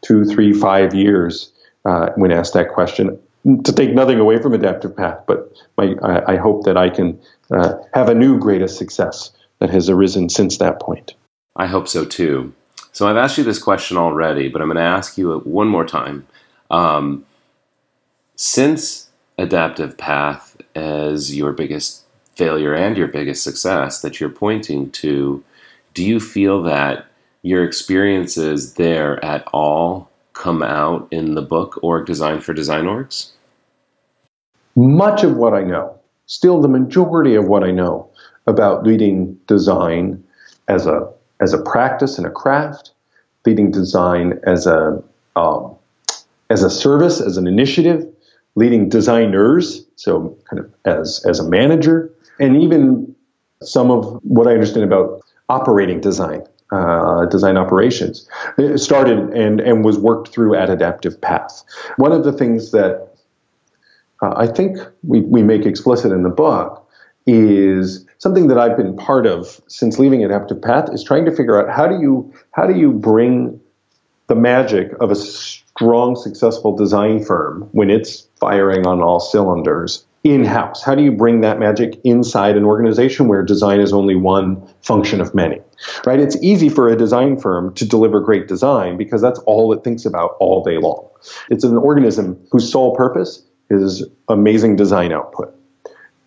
[0.03, 1.53] two, three, five years,
[1.85, 3.17] uh, when asked that question,
[3.65, 7.19] to take nothing away from Adaptive Path, but my, I, I, hope that I can
[7.53, 11.15] uh, have a new greatest success that has arisen since that point.
[11.57, 12.53] I hope so too.
[12.99, 15.69] So I've asked you this question already, but I'm going to ask you it one
[15.69, 16.27] more time.
[16.73, 17.25] Um,
[18.35, 19.09] since
[19.39, 22.03] Adaptive Path as your biggest
[22.35, 25.45] failure and your biggest success that you're pointing to,
[25.95, 27.07] do you feel that
[27.43, 33.31] your experiences there at all come out in the book Org Design for Design Orgs?
[34.75, 38.11] much of what I know, still the majority of what I know
[38.49, 40.25] about leading design
[40.67, 41.09] as a
[41.41, 42.93] as a practice and a craft,
[43.47, 45.03] leading design as a
[45.37, 45.75] um,
[46.51, 48.07] as a service, as an initiative,
[48.55, 53.15] leading designers, so kind of as as a manager, and even
[53.63, 56.43] some of what I understand about operating design,
[56.73, 61.65] uh, design operations, it started and and was worked through at Adaptive Path.
[61.97, 63.09] One of the things that
[64.23, 66.85] uh, I think we, we make explicit in the book
[67.27, 71.61] is something that I've been part of since leaving Adaptive Path is trying to figure
[71.61, 73.61] out how do you how do you bring
[74.27, 80.45] the magic of a strong, successful design firm when it's firing on all cylinders in
[80.45, 80.83] house?
[80.83, 85.21] How do you bring that magic inside an organization where design is only one function
[85.21, 85.61] of many?
[86.05, 86.21] Right?
[86.21, 90.05] It's easy for a design firm to deliver great design because that's all it thinks
[90.05, 91.09] about all day long.
[91.49, 95.58] It's an organism whose sole purpose is amazing design output.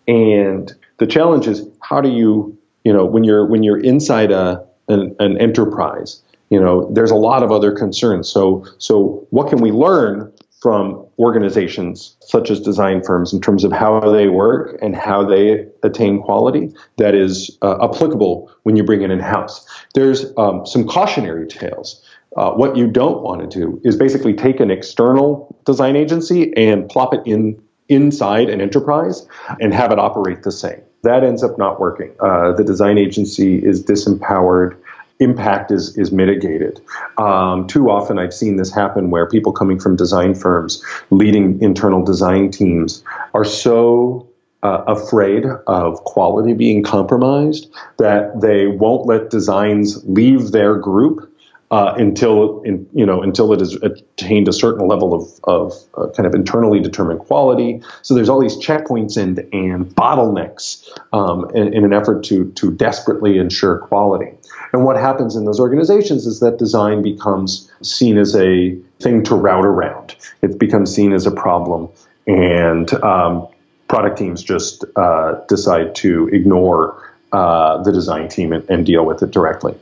[0.08, 4.64] And the challenge is how do you, you know, when you're when you're inside a
[4.88, 8.28] an, an enterprise, you know, there's a lot of other concerns.
[8.28, 10.32] So so what can we learn
[10.62, 15.66] from organizations such as design firms in terms of how they work and how they
[15.82, 19.66] attain quality that is uh, applicable when you bring it in house.
[19.94, 22.00] There's um, some cautionary tales.
[22.36, 26.88] Uh, what you don't want to do is basically take an external design agency and
[26.88, 27.60] plop it in
[27.92, 29.26] inside an enterprise
[29.60, 30.80] and have it operate the same.
[31.02, 32.12] That ends up not working.
[32.20, 34.76] Uh, the design agency is disempowered
[35.22, 36.80] impact is is mitigated.
[37.16, 42.04] Um, too often, I've seen this happen where people coming from design firms, leading internal
[42.04, 44.28] design teams, are so
[44.62, 51.31] uh, afraid of quality being compromised that they won't let designs leave their group
[51.72, 56.06] uh, until in, you know until it has attained a certain level of, of uh,
[56.14, 57.82] kind of internally determined quality.
[58.02, 62.70] So there's all these checkpoints and and bottlenecks um, in, in, an effort to to
[62.72, 64.32] desperately ensure quality.
[64.74, 69.34] And what happens in those organizations is that design becomes seen as a thing to
[69.34, 70.14] route around.
[70.42, 71.88] It becomes seen as a problem,
[72.26, 73.48] and um,
[73.88, 79.22] product teams just uh, decide to ignore uh, the design team and, and deal with
[79.22, 79.74] it directly.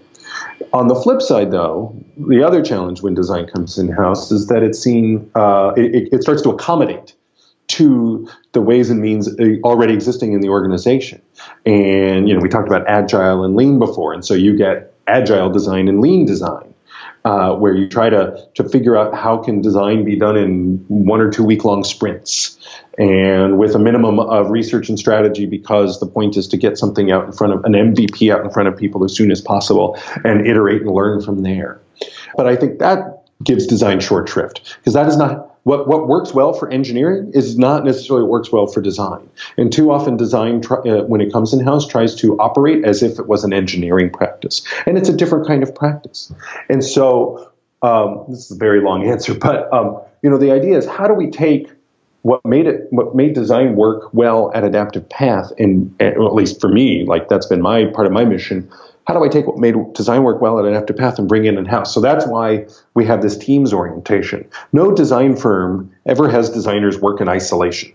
[0.72, 4.62] On the flip side, though, the other challenge when design comes in house is that
[4.62, 7.14] it's seen, uh, it, it, starts to accommodate
[7.68, 11.22] to the ways and means uh, already existing in the organization.
[11.64, 14.12] And, you know, we talked about agile and lean before.
[14.12, 16.69] And so you get agile design and lean design.
[17.22, 21.20] Uh, where you try to, to figure out how can design be done in one
[21.20, 22.58] or two week long sprints
[22.96, 27.10] and with a minimum of research and strategy because the point is to get something
[27.10, 29.98] out in front of an MVP out in front of people as soon as possible
[30.24, 31.78] and iterate and learn from there.
[32.36, 36.34] But I think that gives design short shrift because that is not what, what works
[36.34, 39.30] well for engineering is not necessarily what works well for design.
[39.56, 43.04] And too often, design, try, uh, when it comes in house, tries to operate as
[43.04, 44.62] if it was an engineering practice.
[44.84, 46.32] And it's a different kind of practice.
[46.68, 47.52] And so,
[47.82, 51.06] um, this is a very long answer, but um, you know, the idea is how
[51.06, 51.70] do we take
[52.22, 56.60] what made it what made design work well at adaptive path and, and at least
[56.60, 58.70] for me like that's been my part of my mission
[59.07, 61.55] how do i take what made design work well at an path and bring it
[61.55, 64.48] in house so that's why we have this teams orientation.
[64.72, 67.92] No design firm ever has designers work in isolation.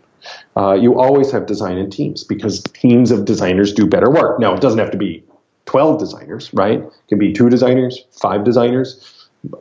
[0.58, 4.40] Uh, you always have design in teams because teams of designers do better work.
[4.40, 5.24] Now it doesn't have to be
[5.66, 6.80] 12 designers right?
[6.80, 9.12] It can be two designers five designers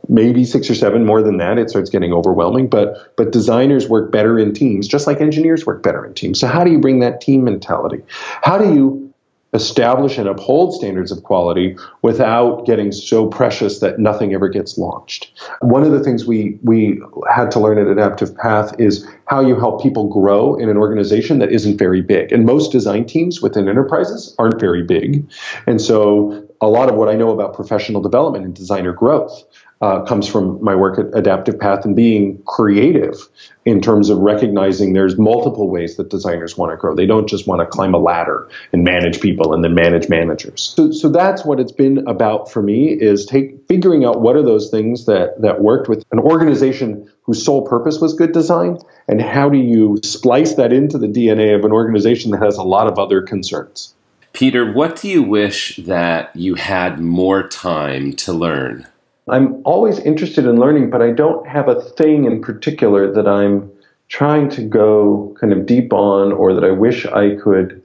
[0.08, 1.58] maybe six or seven more than that.
[1.58, 5.82] It starts getting overwhelming but but designers work better in teams just like engineers work
[5.82, 6.40] better in teams.
[6.40, 8.02] So how do you bring that team mentality?
[8.42, 9.13] How do you
[9.54, 15.30] establish and uphold standards of quality without getting so precious that nothing ever gets launched.
[15.60, 17.00] One of the things we we
[17.32, 21.38] had to learn at Adaptive Path is how you help people grow in an organization
[21.38, 22.32] that isn't very big.
[22.32, 25.26] And most design teams within enterprises aren't very big.
[25.66, 29.44] And so a lot of what I know about professional development and designer growth
[29.84, 33.28] uh, comes from my work at Adaptive Path and being creative
[33.66, 36.94] in terms of recognizing there's multiple ways that designers want to grow.
[36.94, 40.72] They don't just want to climb a ladder and manage people and then manage managers.
[40.74, 44.42] So, so that's what it's been about for me is take figuring out what are
[44.42, 49.20] those things that that worked with an organization whose sole purpose was good design and
[49.20, 52.86] how do you splice that into the DNA of an organization that has a lot
[52.86, 53.94] of other concerns.
[54.32, 58.86] Peter, what do you wish that you had more time to learn?
[59.28, 63.70] I'm always interested in learning, but I don't have a thing in particular that I'm
[64.08, 67.82] trying to go kind of deep on or that I wish I could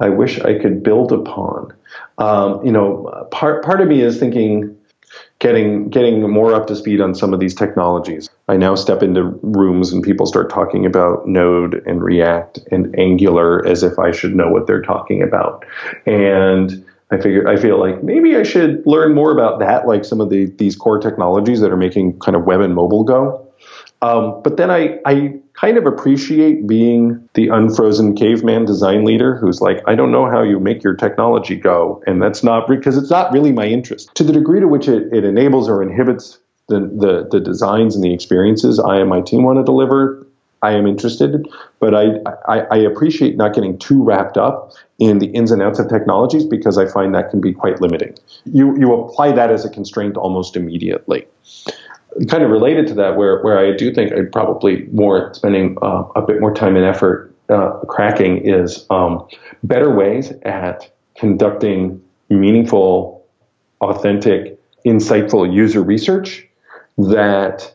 [0.00, 1.74] I wish I could build upon.
[2.18, 4.76] Um, you know, part part of me is thinking
[5.38, 8.28] getting getting more up to speed on some of these technologies.
[8.48, 13.66] I now step into rooms and people start talking about Node and React and Angular
[13.66, 15.64] as if I should know what they're talking about.
[16.06, 20.20] And I figure I feel like maybe I should learn more about that, like some
[20.20, 23.46] of the these core technologies that are making kind of web and mobile go.
[24.02, 29.60] Um, but then I I kind of appreciate being the unfrozen caveman design leader who's
[29.60, 33.10] like, I don't know how you make your technology go, and that's not because it's
[33.10, 34.14] not really my interest.
[34.14, 36.38] To the degree to which it, it enables or inhibits
[36.68, 40.26] the, the the designs and the experiences I and my team want to deliver,
[40.62, 41.48] I am interested,
[41.78, 45.78] but I, I, I, appreciate not getting too wrapped up in the ins and outs
[45.78, 48.14] of technologies because I find that can be quite limiting.
[48.44, 51.26] You, you apply that as a constraint almost immediately.
[52.28, 56.04] Kind of related to that, where, where I do think I'd probably warrant spending uh,
[56.14, 59.26] a bit more time and effort uh, cracking is um,
[59.62, 63.26] better ways at conducting meaningful,
[63.80, 66.46] authentic, insightful user research
[66.98, 67.74] that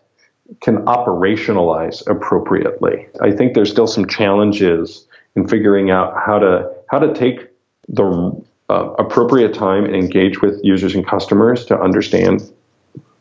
[0.61, 3.07] can operationalize appropriately.
[3.21, 7.49] I think there's still some challenges in figuring out how to how to take
[7.89, 12.51] the uh, appropriate time and engage with users and customers to understand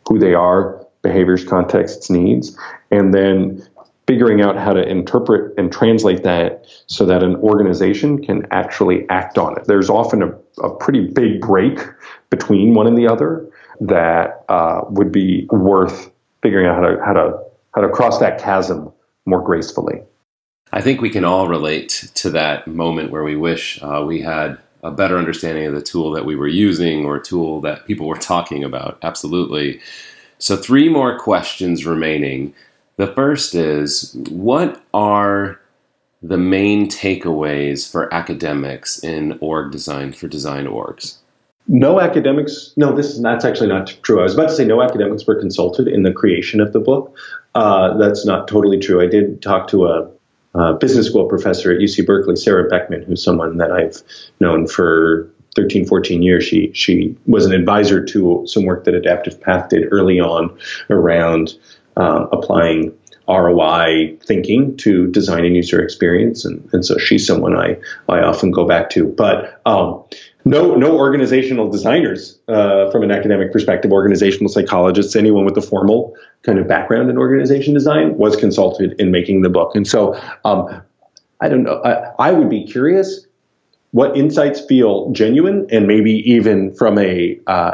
[0.09, 2.57] who they are, behaviors, contexts, needs,
[2.91, 3.66] and then
[4.07, 9.39] figuring out how to interpret and translate that so that an organization can actually act
[9.39, 9.64] on it.
[9.64, 11.79] There's often a, a pretty big break
[12.29, 13.49] between one and the other
[13.81, 16.11] that uh, would be worth
[16.45, 17.38] figuring out how to how to
[17.74, 18.92] how to cross that chasm
[19.26, 20.03] more gracefully.
[20.72, 24.59] I think we can all relate to that moment where we wish uh, we had
[24.82, 28.07] a better understanding of the tool that we were using or a tool that people
[28.07, 28.99] were talking about.
[29.03, 29.80] Absolutely.
[30.38, 32.55] So, three more questions remaining.
[32.97, 35.59] The first is What are
[36.22, 41.16] the main takeaways for academics in org design for design orgs?
[41.67, 44.21] No academics, no, this is that's actually not true.
[44.21, 47.17] I was about to say no academics were consulted in the creation of the book.
[47.55, 49.03] Uh, that's not totally true.
[49.03, 50.11] I did talk to a,
[50.55, 54.03] a, business school professor at UC Berkeley, Sara Beckman, who's someone that I've
[54.41, 56.45] known for 13, 14 years.
[56.45, 60.57] She, she was an advisor to some work that Adaptive Path did early on
[60.91, 61.55] around
[61.97, 62.93] uh, applying
[63.29, 66.45] ROI thinking to design and user experience.
[66.45, 69.07] And, and so she's someone I, I often go back to.
[69.07, 70.05] But um,
[70.45, 76.14] no, no organizational designers uh, from an academic perspective, organizational psychologists, anyone with a formal
[76.42, 79.74] kind of background in organization design was consulted in making the book.
[79.74, 80.82] And so um,
[81.40, 81.80] I don't know.
[81.84, 83.26] I, I would be curious
[83.92, 87.72] what insights feel genuine and maybe even from a uh,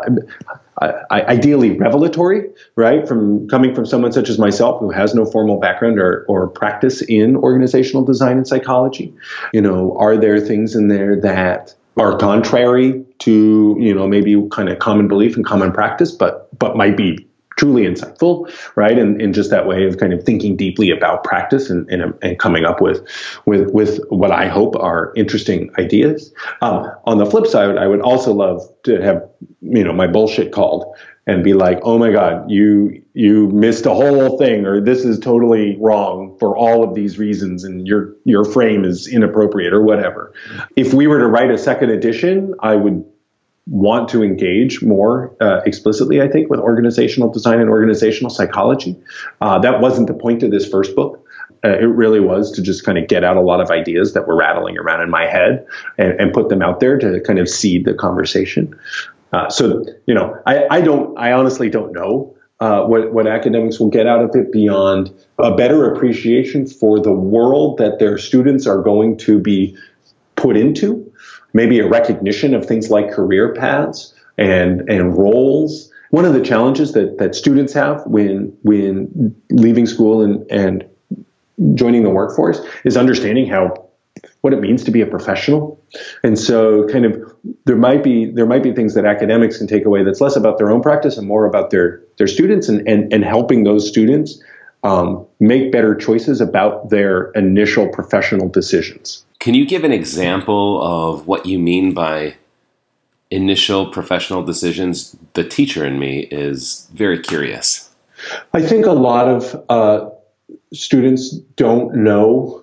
[1.11, 3.07] ideally revelatory, right?
[3.07, 7.03] From coming from someone such as myself who has no formal background or, or practice
[7.03, 9.15] in organizational design and psychology.
[9.53, 14.69] You know, are there things in there that are contrary to, you know, maybe kind
[14.71, 17.27] of common belief and common practice, but but might be
[17.57, 18.99] truly insightful, right?
[18.99, 22.39] And in just that way of kind of thinking deeply about practice and, and, and
[22.39, 23.07] coming up with,
[23.45, 26.33] with, with what I hope are interesting ideas.
[26.63, 29.29] Um, on the flip side, I would also love to have,
[29.61, 30.97] you know, my bullshit called
[31.27, 35.19] and be like, oh my God, you, you missed a whole thing, or this is
[35.19, 40.33] totally wrong for all of these reasons, and your, your frame is inappropriate or whatever.
[40.77, 43.05] If we were to write a second edition, I would
[43.67, 48.97] want to engage more uh, explicitly, I think, with organizational design and organizational psychology.
[49.41, 51.27] Uh, that wasn't the point of this first book.
[51.65, 54.27] Uh, it really was to just kind of get out a lot of ideas that
[54.27, 55.67] were rattling around in my head
[55.99, 58.79] and, and put them out there to kind of seed the conversation.
[59.33, 63.81] Uh, so, you know, I, I don't, I honestly don't know uh, what, what academics
[63.81, 68.67] will get out of it beyond a better appreciation for the world that their students
[68.67, 69.77] are going to be
[70.37, 71.11] put into
[71.53, 75.91] maybe a recognition of things like career paths and and roles.
[76.11, 80.85] One of the challenges that, that students have when when leaving school and, and
[81.75, 83.89] joining the workforce is understanding how
[84.41, 85.83] what it means to be a professional.
[86.23, 87.30] And so kind of
[87.65, 90.59] there might be there might be things that academics can take away that's less about
[90.59, 94.43] their own practice and more about their their students and and, and helping those students
[94.83, 99.25] um, make better choices about their initial professional decisions.
[99.39, 102.37] Can you give an example of what you mean by
[103.31, 105.17] initial professional decisions?
[105.35, 107.91] The teacher in me is very curious.
[108.53, 110.11] I think a lot of uh,
[110.73, 112.63] students don't know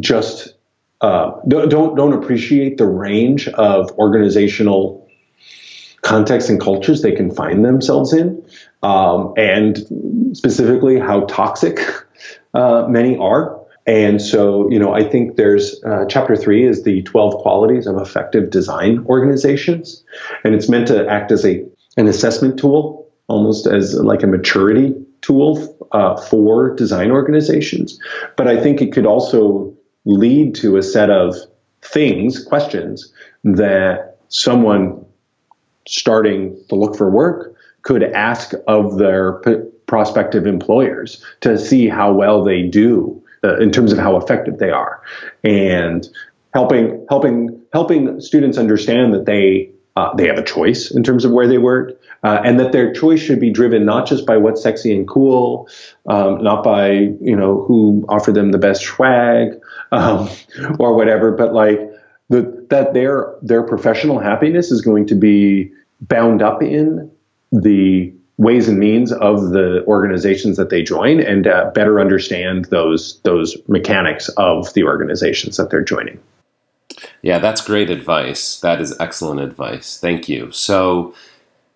[0.00, 0.54] just
[1.00, 5.08] uh, don't don't appreciate the range of organizational
[6.02, 8.44] contexts and cultures they can find themselves in,
[8.82, 9.78] um, and
[10.32, 11.80] specifically how toxic
[12.54, 13.58] uh, many are.
[13.86, 17.96] And so, you know, I think there's uh, chapter three is the 12 qualities of
[17.96, 20.04] effective design organizations.
[20.44, 21.64] And it's meant to act as a,
[21.96, 27.98] an assessment tool, almost as like a maturity tool uh, for design organizations.
[28.36, 29.74] But I think it could also
[30.04, 31.34] lead to a set of
[31.82, 33.12] things, questions
[33.44, 35.04] that someone
[35.86, 42.12] starting to look for work could ask of their p- prospective employers to see how
[42.12, 45.00] well they do uh, in terms of how effective they are,
[45.44, 46.08] and
[46.52, 51.32] helping helping helping students understand that they uh, they have a choice in terms of
[51.32, 54.62] where they work, uh, and that their choice should be driven not just by what's
[54.62, 55.68] sexy and cool,
[56.06, 56.90] um, not by
[57.20, 60.28] you know who offered them the best swag um,
[60.78, 61.80] or whatever, but like
[62.28, 67.10] the, that their their professional happiness is going to be bound up in
[67.50, 73.20] the ways and means of the organizations that they join and uh, better understand those
[73.22, 76.20] those mechanics of the organizations that they're joining.
[77.22, 78.60] Yeah, that's great advice.
[78.60, 79.98] That is excellent advice.
[79.98, 80.50] Thank you.
[80.52, 81.14] So,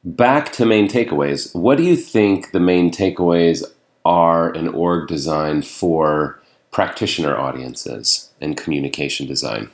[0.04, 1.54] back to main takeaways.
[1.54, 3.64] What do you think the main takeaways
[4.04, 9.70] are in org design for practitioner audiences and communication design?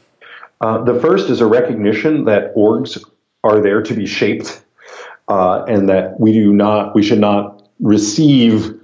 [0.60, 3.02] Uh, the first is a recognition that orgs
[3.44, 4.64] are there to be shaped,
[5.28, 8.74] uh, and that we do not, we should not receive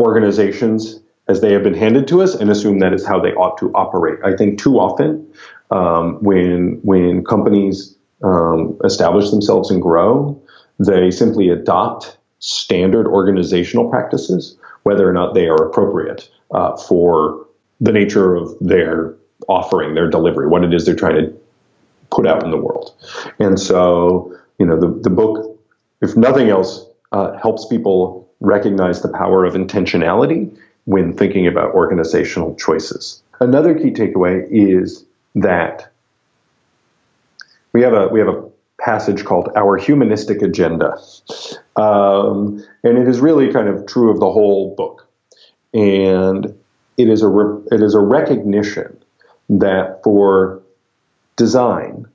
[0.00, 3.56] organizations as they have been handed to us and assume that is how they ought
[3.58, 4.18] to operate.
[4.24, 5.26] I think too often
[5.74, 10.40] um, when when companies um, establish themselves and grow,
[10.78, 17.46] they simply adopt standard organizational practices, whether or not they are appropriate uh, for
[17.80, 19.14] the nature of their
[19.48, 21.34] offering, their delivery, what it is they're trying to
[22.10, 22.94] put out in the world.
[23.40, 25.58] And so, you know, the, the book,
[26.00, 32.54] if nothing else, uh, helps people recognize the power of intentionality when thinking about organizational
[32.54, 33.22] choices.
[33.40, 35.04] Another key takeaway is
[35.34, 35.90] that.
[37.72, 38.48] We have a we have a
[38.80, 40.96] passage called "Our Humanistic Agenda,"
[41.76, 45.08] um, and it is really kind of true of the whole book,
[45.72, 46.46] and
[46.96, 48.96] it is a re- it is a recognition
[49.48, 50.62] that for
[51.36, 52.06] design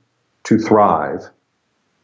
[0.44, 1.28] to thrive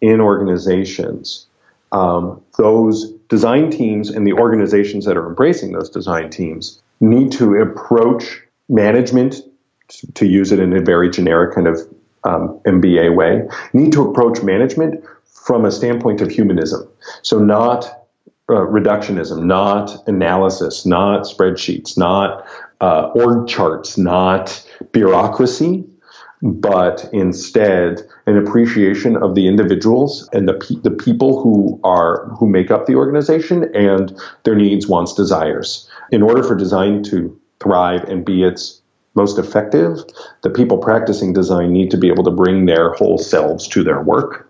[0.01, 1.47] in organizations,
[1.93, 7.55] um, those design teams and the organizations that are embracing those design teams need to
[7.57, 9.37] approach management,
[10.15, 11.81] to use it in a very generic kind of
[12.25, 16.89] um, MBA way, need to approach management from a standpoint of humanism.
[17.23, 17.85] So, not
[18.49, 22.47] uh, reductionism, not analysis, not spreadsheets, not
[22.81, 25.85] uh, org charts, not bureaucracy,
[26.43, 32.47] but instead an appreciation of the individuals and the pe- the people who are who
[32.47, 35.89] make up the organization and their needs, wants, desires.
[36.11, 38.83] In order for design to thrive and be its
[39.17, 39.99] most effective,
[40.43, 44.03] the people practicing design need to be able to bring their whole selves to their
[44.03, 44.49] work.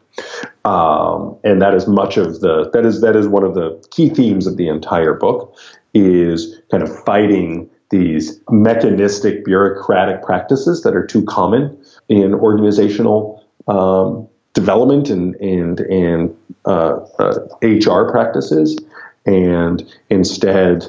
[0.64, 4.08] Um, and that is much of the that is that is one of the key
[4.08, 5.54] themes of the entire book
[5.94, 14.26] is kind of fighting these mechanistic bureaucratic practices that are too common in organizational um,
[14.54, 18.76] development and and and uh, uh, HR practices,
[19.26, 20.88] and instead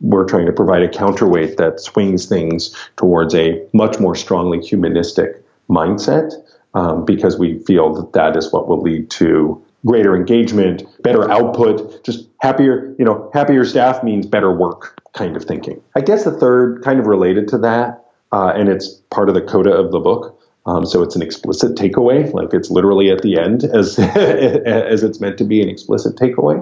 [0.00, 5.42] we're trying to provide a counterweight that swings things towards a much more strongly humanistic
[5.68, 6.32] mindset
[6.74, 12.04] um, because we feel that that is what will lead to greater engagement, better output,
[12.04, 15.80] just happier, you know, happier staff means better work kind of thinking.
[15.94, 19.42] I guess the third kind of related to that, uh, and it's part of the
[19.42, 20.38] coda of the book.
[20.66, 25.20] Um, so it's an explicit takeaway, like it's literally at the end as as it's
[25.20, 26.60] meant to be an explicit takeaway.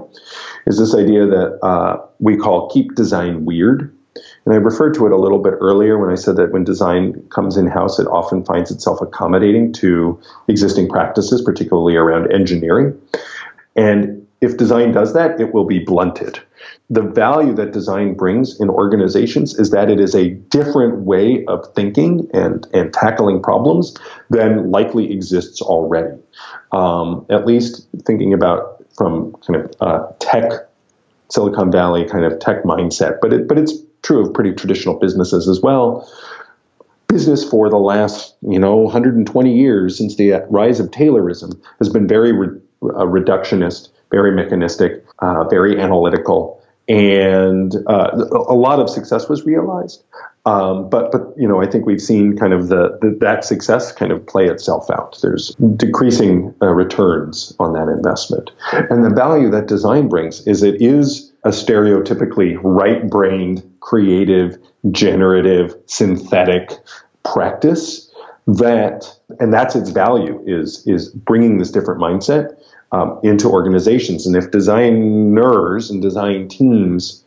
[0.66, 3.94] Is this idea that uh, we call keep design weird?
[4.44, 7.20] And I referred to it a little bit earlier when I said that when design
[7.30, 12.98] comes in house, it often finds itself accommodating to existing practices, particularly around engineering.
[13.74, 16.38] And if design does that, it will be blunted.
[16.90, 21.66] The value that design brings in organizations is that it is a different way of
[21.74, 23.96] thinking and, and tackling problems
[24.30, 26.16] than likely exists already.
[26.72, 30.52] Um, at least thinking about from kind of uh, tech,
[31.30, 35.48] Silicon Valley kind of tech mindset, but it, but it's true of pretty traditional businesses
[35.48, 36.08] as well.
[37.08, 42.06] Business for the last, you know, 120 years since the rise of Taylorism has been
[42.06, 48.10] very re- uh, reductionist, very mechanistic, uh, very analytical, and uh,
[48.48, 50.02] a lot of success was realized.
[50.46, 53.92] Um, but but you know I think we've seen kind of the, the that success
[53.92, 55.18] kind of play itself out.
[55.22, 60.82] There's decreasing uh, returns on that investment, and the value that design brings is it
[60.82, 64.58] is a stereotypically right-brained, creative,
[64.90, 66.72] generative, synthetic
[67.22, 68.10] practice
[68.46, 69.06] that
[69.40, 72.54] and that's its value is is bringing this different mindset
[72.92, 74.26] um, into organizations.
[74.26, 77.23] And if designers and design teams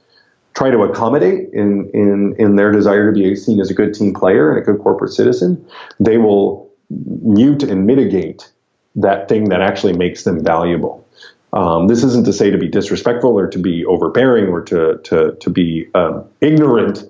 [0.58, 4.12] try to accommodate in, in, in their desire to be seen as a good team
[4.12, 5.64] player and a good corporate citizen,
[6.00, 8.52] they will mute and mitigate
[8.96, 11.06] that thing that actually makes them valuable.
[11.54, 15.38] Um, this isn't to say to be disrespectful or to be overbearing or to, to,
[15.40, 17.04] to be um, ignorant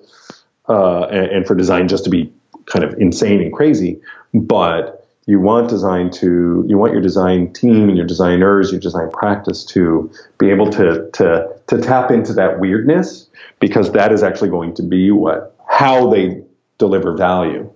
[0.68, 2.30] uh, and, and for design just to be
[2.66, 3.98] kind of insane and crazy,
[4.34, 4.97] but
[5.28, 9.64] you want design to you want your design team and your designers your design practice
[9.64, 13.28] to be able to to to tap into that weirdness
[13.60, 16.42] because that is actually going to be what how they
[16.78, 17.70] deliver value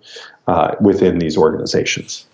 [0.46, 2.26] uh, within these organizations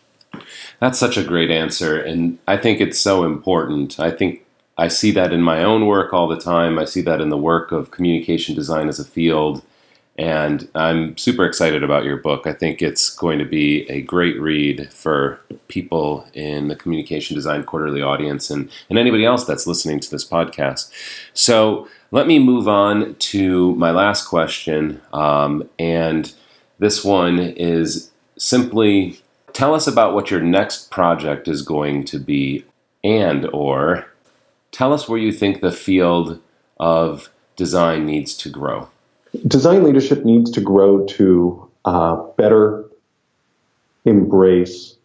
[0.78, 4.44] that's such a great answer and i think it's so important i think
[4.80, 6.78] I see that in my own work all the time.
[6.78, 9.60] I see that in the work of communication design as a field.
[10.18, 12.48] And I'm super excited about your book.
[12.48, 17.62] I think it's going to be a great read for people in the Communication Design
[17.62, 20.90] Quarterly audience and, and anybody else that's listening to this podcast.
[21.34, 25.00] So let me move on to my last question.
[25.12, 26.34] Um, and
[26.80, 29.20] this one is simply
[29.52, 32.64] tell us about what your next project is going to be
[33.04, 34.10] and or
[34.72, 36.40] tell us where you think the field
[36.80, 38.88] of design needs to grow
[39.46, 42.84] design leadership needs to grow to uh, better
[44.04, 44.96] embrace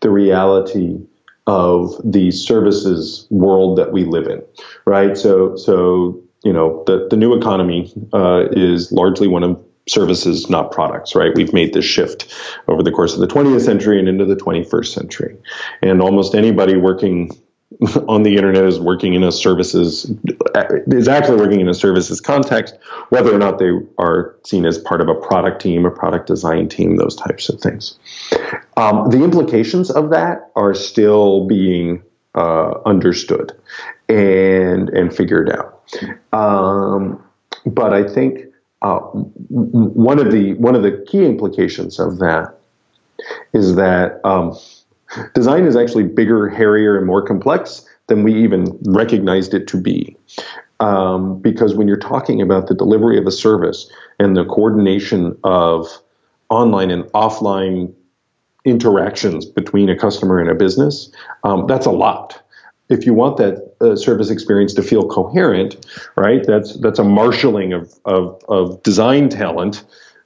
[0.00, 0.98] the reality
[1.46, 4.42] of the services world that we live in,
[4.86, 5.16] right?
[5.16, 10.72] So, so you know, the the new economy uh, is largely one of services, not
[10.72, 11.34] products, right?
[11.34, 12.34] We've made this shift
[12.68, 15.36] over the course of the 20th century and into the 21st century,
[15.82, 17.30] and almost anybody working
[18.08, 20.10] on the internet is working in a services
[20.86, 22.76] is actually working in a services context,
[23.08, 26.68] whether or not they are seen as part of a product team, a product design
[26.68, 27.98] team, those types of things.
[28.76, 32.02] Um, the implications of that are still being
[32.34, 33.52] uh, understood
[34.08, 35.82] and and figured out.
[36.32, 37.22] Um,
[37.66, 38.40] but I think
[38.82, 42.54] uh, one of the one of the key implications of that
[43.52, 44.20] is that.
[44.24, 44.56] Um,
[45.34, 50.16] design is actually bigger, hairier, and more complex than we even recognized it to be.
[50.80, 55.88] Um, because when you're talking about the delivery of a service and the coordination of
[56.50, 57.94] online and offline
[58.64, 61.10] interactions between a customer and a business,
[61.44, 62.40] um, that's a lot.
[62.88, 65.86] If you want that uh, service experience to feel coherent,
[66.16, 69.84] right, that's that's a marshaling of of, of design talent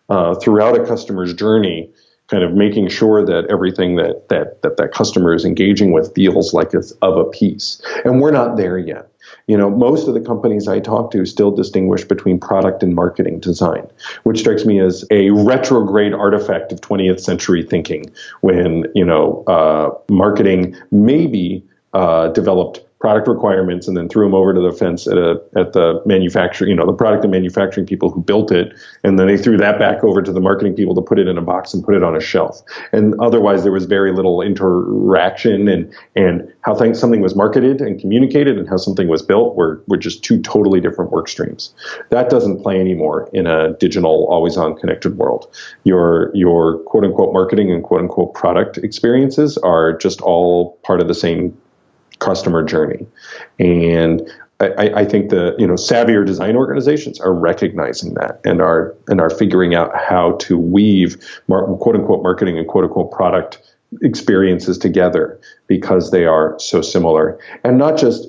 [0.08, 1.90] uh, throughout a customer's journey
[2.28, 6.54] kind of making sure that everything that that that, that customer is engaging with feels
[6.54, 7.80] like it's of a piece.
[8.04, 9.10] And we're not there yet.
[9.46, 13.40] You know, most of the companies I talk to still distinguish between product and marketing
[13.40, 13.86] design,
[14.22, 18.10] which strikes me as a retrograde artifact of 20th century thinking
[18.40, 21.62] when, you know, uh, marketing maybe
[21.92, 25.72] uh, developed product requirements and then threw them over to the fence at a at
[25.72, 28.72] the manufacturer, you know, the product and manufacturing people who built it,
[29.04, 31.38] and then they threw that back over to the marketing people to put it in
[31.38, 32.60] a box and put it on a shelf.
[32.92, 38.00] And otherwise, there was very little interaction and and how things, something was marketed and
[38.00, 41.72] communicated and how something was built were were just two totally different work streams.
[42.10, 45.48] That doesn't play anymore in a digital, always on connected world.
[45.84, 51.06] Your your quote unquote marketing and quote unquote product experiences are just all part of
[51.06, 51.56] the same
[52.18, 53.06] customer journey.
[53.58, 54.28] And
[54.60, 59.20] I, I, think the you know savvier design organizations are recognizing that and are and
[59.20, 61.16] are figuring out how to weave
[61.46, 63.60] quote unquote marketing and quote unquote product
[64.02, 68.28] experiences together because they are so similar and not just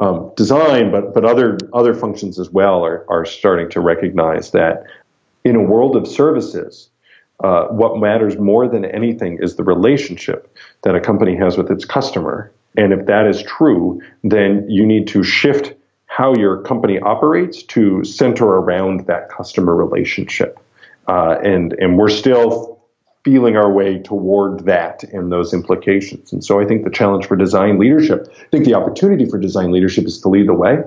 [0.00, 4.84] um, design but but other other functions as well are are starting to recognize that
[5.44, 6.88] in a world of services
[7.40, 11.84] uh, what matters more than anything is the relationship that a company has with its
[11.84, 15.74] customer and if that is true, then you need to shift
[16.06, 20.58] how your company operates to center around that customer relationship.
[21.08, 22.76] Uh, and and we're still
[23.26, 26.32] feeling our way toward that and those implications.
[26.32, 29.72] And so I think the challenge for design leadership, I think the opportunity for design
[29.72, 30.78] leadership is to lead the way.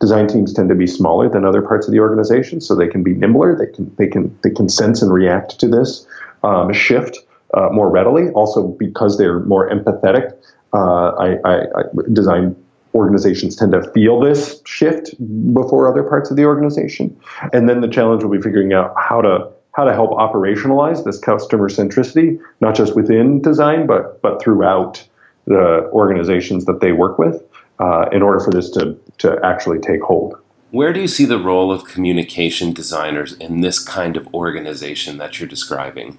[0.00, 3.04] Design teams tend to be smaller than other parts of the organization, so they can
[3.04, 3.56] be nimbler.
[3.56, 6.04] They can they can they can sense and react to this
[6.42, 7.18] um, shift
[7.54, 8.28] uh, more readily.
[8.30, 10.34] Also because they're more empathetic
[10.74, 12.56] uh, I, I, I, design
[12.94, 15.14] organizations tend to feel this shift
[15.52, 17.16] before other parts of the organization,
[17.52, 21.18] and then the challenge will be figuring out how to how to help operationalize this
[21.18, 25.06] customer centricity, not just within design, but but throughout
[25.46, 27.42] the organizations that they work with,
[27.78, 30.36] uh, in order for this to to actually take hold.
[30.70, 35.38] Where do you see the role of communication designers in this kind of organization that
[35.38, 36.18] you're describing?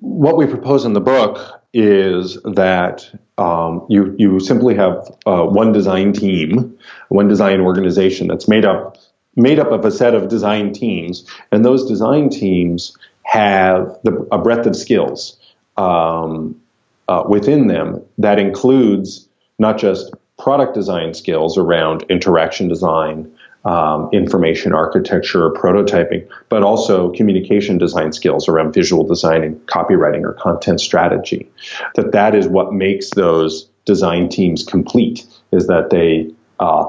[0.00, 3.08] What we propose in the book is that
[3.38, 8.96] um, you you simply have uh, one design team, one design organization that's made up
[9.36, 14.38] made up of a set of design teams, and those design teams have the, a
[14.38, 15.38] breadth of skills
[15.76, 16.60] um,
[17.08, 23.30] uh, within them that includes not just product design skills around interaction design,
[23.66, 30.22] um, information architecture, or prototyping, but also communication design skills around visual design and copywriting
[30.22, 31.50] or content strategy.
[31.96, 35.26] That that is what makes those design teams complete.
[35.50, 36.86] Is that they uh,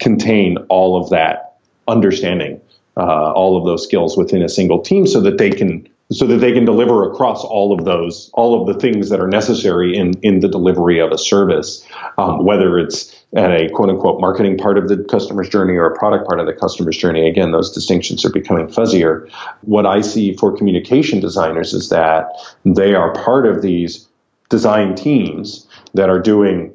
[0.00, 2.60] contain all of that understanding,
[2.96, 6.36] uh, all of those skills within a single team, so that they can so that
[6.36, 10.12] they can deliver across all of those, all of the things that are necessary in,
[10.22, 11.84] in the delivery of a service,
[12.18, 15.98] um, whether it's at a quote unquote marketing part of the customer's journey or a
[15.98, 17.28] product part of the customer's journey.
[17.28, 19.28] Again, those distinctions are becoming fuzzier.
[19.62, 22.28] What I see for communication designers is that
[22.64, 24.06] they are part of these
[24.48, 26.72] design teams that are doing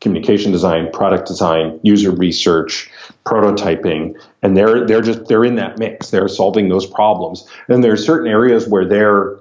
[0.00, 2.90] communication design, product design, user research,
[3.24, 6.10] prototyping, and they're they're just they're in that mix.
[6.10, 7.48] They're solving those problems.
[7.68, 9.38] And there are certain areas where their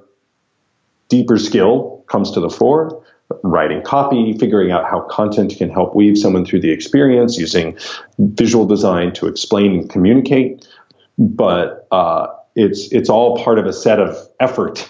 [1.10, 3.01] deeper skill comes to the fore.
[3.41, 7.76] Writing copy, figuring out how content can help weave someone through the experience, using
[8.20, 10.68] visual design to explain and communicate.
[11.18, 14.88] But uh, it's it's all part of a set of effort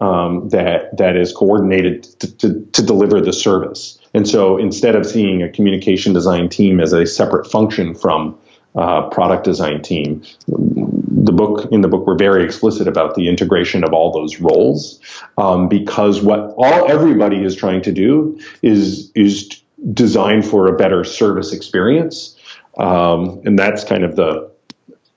[0.00, 3.99] um, that that is coordinated to, to, to deliver the service.
[4.14, 8.38] And so instead of seeing a communication design team as a separate function from
[8.74, 13.84] uh, product design team, the book in the book we're very explicit about the integration
[13.84, 15.00] of all those roles
[15.38, 21.04] um, because what all everybody is trying to do is is design for a better
[21.04, 22.38] service experience,
[22.78, 24.50] um, and that's kind of the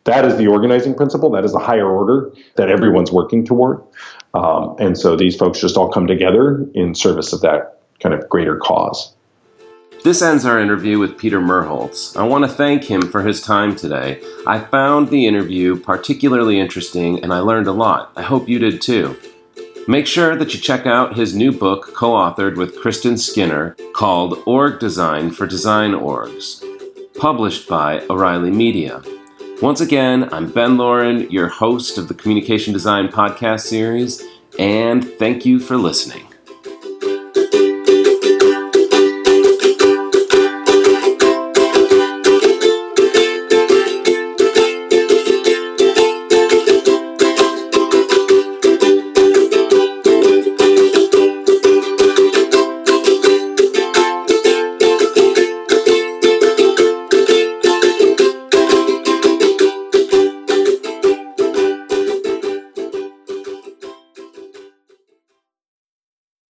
[0.06, 1.30] that is the organizing principle.
[1.32, 3.82] That is the higher order that everyone's working toward.
[4.34, 8.30] Um, and so these folks just all come together in service of that kind of
[8.30, 9.16] greater cause.
[10.04, 12.18] This ends our interview with Peter Merholz.
[12.18, 14.22] I want to thank him for his time today.
[14.46, 18.12] I found the interview particularly interesting and I learned a lot.
[18.18, 19.18] I hope you did too.
[19.88, 24.44] Make sure that you check out his new book, co authored with Kristin Skinner, called
[24.46, 26.64] Org Design for Design Orgs,
[27.18, 29.02] published by O'Reilly Media.
[29.62, 34.22] Once again, I'm Ben Lauren, your host of the Communication Design Podcast series,
[34.60, 36.33] and thank you for listening.